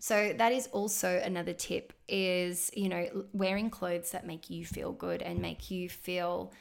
So 0.00 0.34
that 0.36 0.50
is 0.50 0.66
also 0.72 1.20
another 1.24 1.52
tip 1.52 1.92
is, 2.08 2.68
you 2.74 2.88
know, 2.88 3.26
wearing 3.32 3.70
clothes 3.70 4.10
that 4.10 4.26
make 4.26 4.50
you 4.50 4.66
feel 4.66 4.90
good 4.90 5.22
and 5.22 5.38
make 5.38 5.70
you 5.70 5.88
feel 5.88 6.52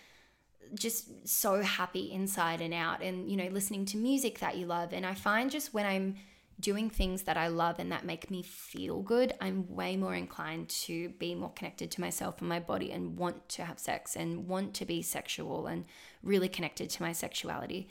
just 0.75 1.27
so 1.27 1.63
happy 1.63 2.12
inside 2.12 2.62
and 2.62 2.75
out 2.75 3.01
and 3.01 3.31
you 3.31 3.38
know 3.38 3.47
listening 3.47 3.86
to 3.86 3.95
music 3.95 4.39
that 4.39 4.57
you 4.57 4.65
love 4.65 4.91
and 4.91 5.05
I 5.05 5.13
find 5.13 5.49
just 5.49 5.73
when 5.73 5.86
I'm 5.86 6.15
doing 6.60 6.89
things 6.89 7.24
that 7.24 7.38
I 7.38 7.48
love 7.48 7.78
and 7.78 7.91
that 7.91 8.04
make 8.04 8.32
me 8.32 8.41
feel 8.41 9.02
good, 9.02 9.34
I'm 9.39 9.76
way 9.76 9.96
more 9.96 10.15
inclined 10.15 10.70
to 10.70 11.10
be 11.10 11.36
more 11.36 11.52
connected 11.52 11.91
to 11.91 12.02
myself 12.02 12.39
and 12.39 12.50
my 12.50 12.60
body 12.60 12.91
and 12.91 13.17
want 13.17 13.48
to 13.50 13.65
have 13.65 13.78
sex 13.78 14.15
and 14.15 14.48
want 14.48 14.74
to 14.76 14.86
be 14.86 15.02
sexual 15.02 15.67
and 15.67 15.86
really 16.24 16.50
connected 16.50 16.89
to 16.91 17.04
my 17.04 17.12
sexuality. 17.12 17.88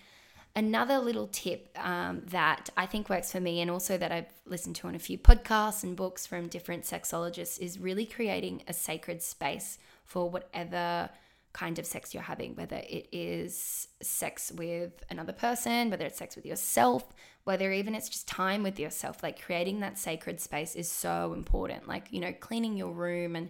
Another 0.57 0.99
little 0.99 1.29
tip 1.29 1.69
um, 1.79 2.23
that 2.29 2.71
I 2.79 2.87
think 2.87 3.11
works 3.11 3.31
for 3.31 3.41
me, 3.41 3.61
and 3.61 3.71
also 3.71 3.99
that 3.99 4.11
I've 4.11 4.33
listened 4.47 4.77
to 4.77 4.89
on 4.89 4.95
a 4.95 4.99
few 4.99 5.19
podcasts 5.19 5.85
and 5.85 5.95
books 5.95 6.27
from 6.27 6.49
different 6.49 6.85
sexologists, 6.85 7.61
is 7.61 7.79
really 7.79 8.07
creating 8.07 8.63
a 8.67 8.73
sacred 8.73 9.23
space 9.23 9.79
for 10.05 10.31
whatever 10.31 11.11
kind 11.57 11.79
of 11.79 11.87
sex 11.87 12.13
you're 12.13 12.23
having, 12.23 12.55
whether 12.55 12.77
it 12.77 13.09
is 13.13 13.89
sex 14.03 14.53
with 14.53 14.93
another 15.09 15.33
person, 15.33 15.89
whether 15.89 16.05
it's 16.05 16.19
sex 16.19 16.37
with 16.37 16.45
yourself, 16.45 17.03
whether 17.45 17.73
even 17.73 17.95
it's 17.95 18.11
just 18.11 18.29
time 18.29 18.63
with 18.63 18.79
yourself. 18.79 19.23
Like 19.23 19.41
creating 19.41 19.81
that 19.81 19.97
sacred 19.99 20.39
space 20.39 20.77
is 20.77 20.91
so 20.91 21.33
important. 21.33 21.89
Like, 21.89 22.09
you 22.11 22.21
know, 22.21 22.35
cleaning 22.41 22.77
your 22.77 22.93
room 22.93 23.35
and 23.35 23.49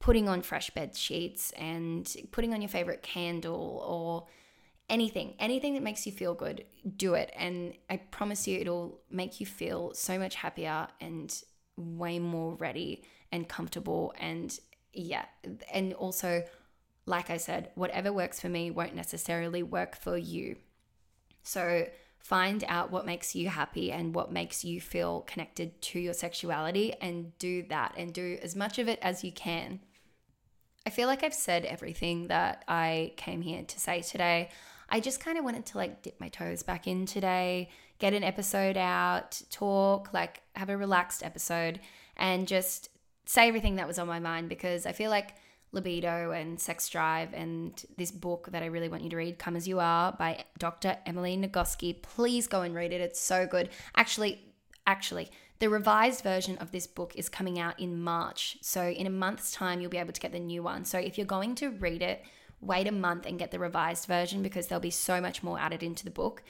putting 0.00 0.28
on 0.28 0.42
fresh 0.42 0.68
bed 0.68 0.94
sheets 0.94 1.50
and 1.52 2.14
putting 2.30 2.52
on 2.52 2.60
your 2.60 2.68
favorite 2.68 3.02
candle 3.02 3.82
or 3.88 4.26
anything, 4.90 5.32
anything 5.38 5.72
that 5.74 5.82
makes 5.82 6.04
you 6.04 6.12
feel 6.12 6.34
good, 6.34 6.66
do 6.98 7.14
it. 7.14 7.32
And 7.34 7.72
I 7.88 7.96
promise 7.96 8.46
you, 8.46 8.58
it'll 8.58 9.00
make 9.10 9.40
you 9.40 9.46
feel 9.46 9.94
so 9.94 10.18
much 10.18 10.34
happier 10.34 10.88
and 11.00 11.34
way 11.78 12.18
more 12.18 12.52
ready 12.56 13.02
and 13.32 13.48
comfortable. 13.48 14.12
And 14.18 14.58
yeah, 14.92 15.24
and 15.72 15.94
also 15.94 16.42
like 17.10 17.28
I 17.28 17.36
said, 17.36 17.70
whatever 17.74 18.12
works 18.12 18.40
for 18.40 18.48
me 18.48 18.70
won't 18.70 18.94
necessarily 18.94 19.62
work 19.62 19.96
for 19.96 20.16
you. 20.16 20.56
So 21.42 21.86
find 22.18 22.64
out 22.68 22.90
what 22.90 23.06
makes 23.06 23.34
you 23.34 23.48
happy 23.48 23.90
and 23.90 24.14
what 24.14 24.32
makes 24.32 24.64
you 24.64 24.80
feel 24.80 25.22
connected 25.22 25.80
to 25.82 25.98
your 25.98 26.12
sexuality 26.12 26.94
and 27.00 27.36
do 27.38 27.62
that 27.64 27.94
and 27.96 28.12
do 28.12 28.38
as 28.42 28.54
much 28.54 28.78
of 28.78 28.88
it 28.88 28.98
as 29.02 29.24
you 29.24 29.32
can. 29.32 29.80
I 30.86 30.90
feel 30.90 31.08
like 31.08 31.22
I've 31.22 31.34
said 31.34 31.64
everything 31.64 32.28
that 32.28 32.64
I 32.68 33.12
came 33.16 33.42
here 33.42 33.62
to 33.62 33.80
say 33.80 34.00
today. 34.00 34.50
I 34.88 35.00
just 35.00 35.20
kind 35.20 35.38
of 35.38 35.44
wanted 35.44 35.66
to 35.66 35.78
like 35.78 36.02
dip 36.02 36.18
my 36.20 36.28
toes 36.28 36.62
back 36.62 36.86
in 36.86 37.06
today, 37.06 37.68
get 37.98 38.14
an 38.14 38.24
episode 38.24 38.76
out, 38.76 39.40
talk, 39.50 40.12
like 40.12 40.42
have 40.56 40.70
a 40.70 40.76
relaxed 40.76 41.22
episode, 41.22 41.80
and 42.16 42.48
just 42.48 42.88
say 43.24 43.46
everything 43.46 43.76
that 43.76 43.86
was 43.86 43.98
on 43.98 44.08
my 44.08 44.18
mind 44.18 44.48
because 44.48 44.86
I 44.86 44.92
feel 44.92 45.10
like 45.10 45.36
libido 45.72 46.32
and 46.32 46.58
sex 46.58 46.88
drive 46.88 47.32
and 47.32 47.84
this 47.96 48.10
book 48.10 48.48
that 48.50 48.62
I 48.62 48.66
really 48.66 48.88
want 48.88 49.04
you 49.04 49.10
to 49.10 49.16
read, 49.16 49.38
Come 49.38 49.56
As 49.56 49.68
You 49.68 49.78
Are 49.80 50.12
by 50.12 50.44
Dr. 50.58 50.96
Emily 51.06 51.36
Nagoski. 51.36 52.02
Please 52.02 52.46
go 52.46 52.62
and 52.62 52.74
read 52.74 52.92
it. 52.92 53.00
It's 53.00 53.20
so 53.20 53.46
good. 53.46 53.70
Actually, 53.96 54.40
actually, 54.86 55.30
the 55.60 55.68
revised 55.68 56.22
version 56.22 56.56
of 56.58 56.72
this 56.72 56.86
book 56.86 57.12
is 57.14 57.28
coming 57.28 57.58
out 57.58 57.78
in 57.78 58.02
March. 58.02 58.56
So 58.62 58.88
in 58.88 59.06
a 59.06 59.10
month's 59.10 59.52
time, 59.52 59.80
you'll 59.80 59.90
be 59.90 59.98
able 59.98 60.12
to 60.12 60.20
get 60.20 60.32
the 60.32 60.40
new 60.40 60.62
one. 60.62 60.84
So 60.84 60.98
if 60.98 61.18
you're 61.18 61.26
going 61.26 61.54
to 61.56 61.70
read 61.70 62.02
it, 62.02 62.24
wait 62.60 62.86
a 62.86 62.92
month 62.92 63.26
and 63.26 63.38
get 63.38 63.50
the 63.50 63.58
revised 63.58 64.06
version 64.06 64.42
because 64.42 64.66
there'll 64.66 64.80
be 64.80 64.90
so 64.90 65.20
much 65.20 65.42
more 65.42 65.58
added 65.58 65.82
into 65.82 66.04
the 66.04 66.10
book. 66.10 66.42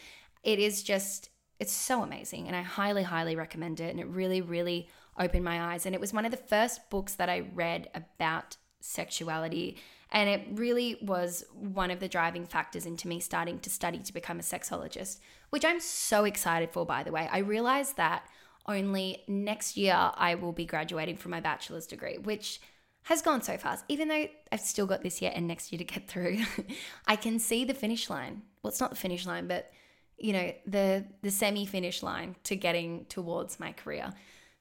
It 0.42 0.58
is 0.58 0.82
just, 0.82 1.28
it's 1.58 1.72
so 1.72 2.02
amazing. 2.02 2.46
And 2.46 2.56
I 2.56 2.62
highly, 2.62 3.02
highly 3.02 3.36
recommend 3.36 3.80
it. 3.80 3.90
And 3.90 4.00
it 4.00 4.06
really, 4.06 4.40
really 4.40 4.88
opened 5.18 5.44
my 5.44 5.72
eyes. 5.72 5.86
And 5.86 5.94
it 5.94 6.00
was 6.00 6.12
one 6.12 6.24
of 6.24 6.30
the 6.30 6.36
first 6.36 6.88
books 6.88 7.14
that 7.14 7.28
I 7.28 7.40
read 7.52 7.90
about 7.94 8.56
sexuality. 8.80 9.76
And 10.12 10.28
it 10.28 10.46
really 10.52 10.98
was 11.02 11.44
one 11.54 11.90
of 11.90 12.00
the 12.00 12.08
driving 12.08 12.46
factors 12.46 12.84
into 12.84 13.06
me 13.06 13.20
starting 13.20 13.60
to 13.60 13.70
study 13.70 13.98
to 13.98 14.12
become 14.12 14.40
a 14.40 14.42
sexologist, 14.42 15.20
which 15.50 15.64
I'm 15.64 15.80
so 15.80 16.24
excited 16.24 16.70
for, 16.70 16.84
by 16.84 17.04
the 17.04 17.12
way. 17.12 17.28
I 17.30 17.38
realized 17.38 17.96
that 17.96 18.24
only 18.66 19.22
next 19.28 19.76
year 19.76 19.94
I 20.14 20.34
will 20.34 20.52
be 20.52 20.66
graduating 20.66 21.16
from 21.16 21.30
my 21.30 21.40
bachelor's 21.40 21.86
degree, 21.86 22.18
which 22.18 22.60
has 23.04 23.22
gone 23.22 23.42
so 23.42 23.56
fast. 23.56 23.84
Even 23.88 24.08
though 24.08 24.26
I've 24.52 24.60
still 24.60 24.86
got 24.86 25.02
this 25.02 25.22
year 25.22 25.32
and 25.34 25.46
next 25.46 25.72
year 25.72 25.78
to 25.78 25.84
get 25.84 26.08
through, 26.08 26.38
I 27.06 27.16
can 27.16 27.38
see 27.38 27.64
the 27.64 27.74
finish 27.74 28.10
line. 28.10 28.42
Well, 28.62 28.70
it's 28.70 28.80
not 28.80 28.90
the 28.90 28.96
finish 28.96 29.26
line, 29.26 29.46
but 29.46 29.70
you 30.18 30.34
know, 30.34 30.52
the 30.66 31.06
the 31.22 31.30
semi-finish 31.30 32.02
line 32.02 32.36
to 32.44 32.54
getting 32.54 33.06
towards 33.06 33.58
my 33.58 33.72
career. 33.72 34.12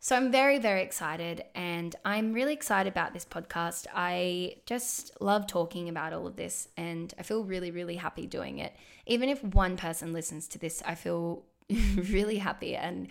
So 0.02 0.16
I'm 0.16 0.32
very, 0.32 0.60
very 0.60 0.82
excited 0.82 1.44
and 1.54 1.94
I'm 2.06 2.32
really 2.32 2.54
excited 2.54 2.90
about 2.90 3.14
this 3.14 3.26
podcast. 3.26 3.86
I 3.94 4.56
just 4.66 5.12
love 5.20 5.46
talking 5.46 5.90
about 5.90 6.14
all 6.14 6.26
of 6.26 6.38
this 6.38 6.70
and 6.78 7.14
I 7.20 7.24
feel 7.24 7.44
really, 7.44 7.70
really 7.70 7.98
happy 7.98 8.26
doing 8.26 8.60
it. 8.60 8.74
Even 9.06 9.28
if 9.28 9.44
one 9.44 9.76
person 9.76 10.14
listens 10.14 10.48
to 10.50 10.58
this, 10.58 10.82
I 10.86 10.96
feel 10.96 11.44
really 11.96 12.38
happy 12.38 12.78
and 12.78 13.10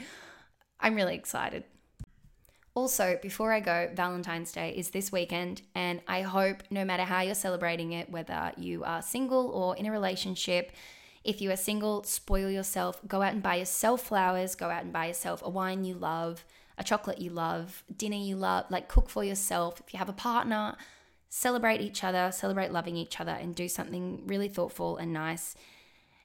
I'm 0.81 0.95
really 0.95 1.15
excited. 1.15 1.65
Also, 2.75 3.19
before 3.21 3.53
I 3.53 3.61
go, 3.61 3.91
Valentine's 3.95 4.53
Day 4.53 4.73
is 4.75 4.91
this 4.91 5.11
weekend, 5.11 5.63
and 5.75 6.01
I 6.07 6.23
hope 6.23 6.63
no 6.71 6.85
matter 6.85 7.03
how 7.03 7.23
you're 7.23 7.35
celebrating 7.35 7.91
it, 7.91 8.09
whether 8.09 8.53
you 8.57 8.85
are 8.85 9.03
single 9.03 9.49
or 9.49 9.77
in 9.77 9.85
a 9.87 9.91
relationship, 9.91 10.71
if 11.25 11.41
you 11.41 11.51
are 11.51 11.57
single, 11.57 12.05
spoil 12.05 12.49
yourself. 12.49 13.01
Go 13.09 13.21
out 13.21 13.33
and 13.33 13.43
buy 13.43 13.57
yourself 13.57 14.03
flowers, 14.03 14.55
go 14.55 14.71
out 14.71 14.85
and 14.85 14.93
buy 14.93 15.09
yourself 15.09 15.43
a 15.45 15.51
wine 15.51 15.85
you 15.85 15.95
love 15.95 16.45
a 16.79 16.85
chocolate 16.85 17.21
you 17.21 17.31
love, 17.31 17.83
dinner 17.97 18.17
you 18.17 18.37
love, 18.37 18.67
like 18.71 18.89
cook 18.89 19.11
for 19.11 19.25
yourself. 19.25 19.81
If 19.85 19.93
you 19.93 19.99
have 19.99 20.09
a 20.09 20.15
partner, 20.15 20.77
celebrate 21.29 21.81
each 21.81 22.05
other, 22.05 22.31
celebrate 22.33 22.73
loving 22.73 22.97
each 22.97 23.21
other, 23.21 23.33
and 23.33 23.55
do 23.55 23.69
something 23.69 24.23
really 24.27 24.49
thoughtful 24.49 24.97
and 24.97 25.13
nice. 25.13 25.55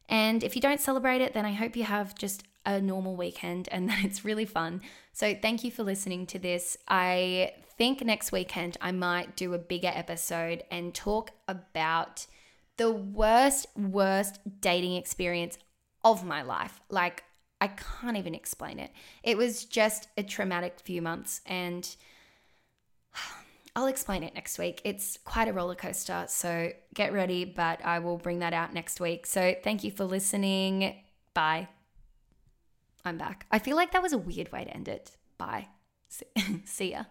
And 0.07 0.43
if 0.43 0.55
you 0.55 0.61
don't 0.61 0.79
celebrate 0.79 1.21
it, 1.21 1.33
then 1.33 1.45
I 1.45 1.53
hope 1.53 1.75
you 1.75 1.83
have 1.83 2.15
just 2.15 2.43
a 2.65 2.79
normal 2.79 3.15
weekend 3.15 3.67
and 3.71 3.89
that 3.89 4.03
it's 4.03 4.23
really 4.23 4.45
fun. 4.45 4.81
So, 5.11 5.33
thank 5.33 5.63
you 5.63 5.71
for 5.71 5.83
listening 5.83 6.25
to 6.27 6.39
this. 6.39 6.77
I 6.87 7.53
think 7.77 8.03
next 8.03 8.31
weekend 8.31 8.77
I 8.81 8.91
might 8.91 9.35
do 9.35 9.53
a 9.53 9.57
bigger 9.57 9.91
episode 9.93 10.63
and 10.69 10.93
talk 10.93 11.31
about 11.47 12.27
the 12.77 12.91
worst, 12.91 13.67
worst 13.75 14.39
dating 14.61 14.95
experience 14.95 15.57
of 16.03 16.25
my 16.25 16.41
life. 16.41 16.81
Like, 16.89 17.23
I 17.63 17.67
can't 17.67 18.17
even 18.17 18.35
explain 18.35 18.77
it. 18.77 18.91
It 19.23 19.37
was 19.37 19.63
just 19.63 20.09
a 20.17 20.23
traumatic 20.23 20.81
few 20.83 21.01
months, 21.01 21.39
and 21.45 21.87
I'll 23.75 23.87
explain 23.87 24.21
it 24.23 24.35
next 24.35 24.59
week. 24.59 24.81
It's 24.83 25.17
quite 25.23 25.47
a 25.47 25.53
roller 25.53 25.73
coaster, 25.73 26.25
so 26.27 26.73
get 26.93 27.13
ready, 27.13 27.45
but 27.45 27.79
I 27.85 27.99
will 27.99 28.17
bring 28.17 28.39
that 28.39 28.51
out 28.51 28.73
next 28.73 28.99
week. 28.99 29.25
So 29.25 29.55
thank 29.63 29.85
you 29.85 29.91
for 29.91 30.03
listening. 30.03 30.93
Bye. 31.33 31.69
I'm 33.05 33.17
back. 33.17 33.45
I 33.49 33.59
feel 33.59 33.77
like 33.77 33.93
that 33.93 34.03
was 34.03 34.11
a 34.11 34.17
weird 34.17 34.51
way 34.51 34.65
to 34.65 34.73
end 34.73 34.89
it. 34.89 35.15
Bye. 35.37 35.69
See 36.65 36.91
ya. 36.91 37.03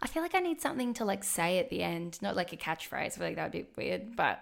I 0.00 0.06
feel 0.06 0.22
like 0.22 0.36
I 0.36 0.40
need 0.40 0.60
something 0.60 0.94
to 0.94 1.04
like 1.04 1.24
say 1.24 1.58
at 1.58 1.68
the 1.68 1.82
end, 1.82 2.22
not 2.22 2.36
like 2.36 2.52
a 2.52 2.56
catchphrase. 2.56 2.94
I 2.94 3.08
feel 3.08 3.26
like 3.26 3.36
that 3.36 3.52
would 3.52 3.66
be 3.66 3.66
weird, 3.76 4.14
but 4.14 4.40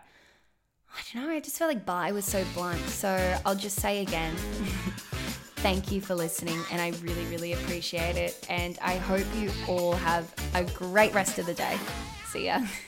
I 0.95 1.01
don't 1.15 1.25
know. 1.25 1.31
I 1.31 1.41
just 1.41 1.57
feel 1.57 1.69
like 1.69 1.87
bye 1.87 2.13
was 2.13 2.27
so 2.27 2.45
blunt. 2.53 2.87
So 2.91 3.39
I'll 3.47 3.57
just 3.57 3.81
say 3.81 4.03
again. 4.03 4.37
Thank 5.61 5.91
you 5.91 6.01
for 6.01 6.15
listening, 6.15 6.59
and 6.71 6.81
I 6.81 6.91
really, 7.03 7.25
really 7.27 7.53
appreciate 7.53 8.17
it. 8.17 8.47
And 8.49 8.79
I 8.81 8.97
hope 8.97 9.27
you 9.37 9.51
all 9.67 9.93
have 9.95 10.33
a 10.55 10.63
great 10.65 11.13
rest 11.13 11.39
of 11.39 11.47
the 11.47 11.55
day. 11.55 11.77
See 12.27 12.47
ya. 12.47 12.61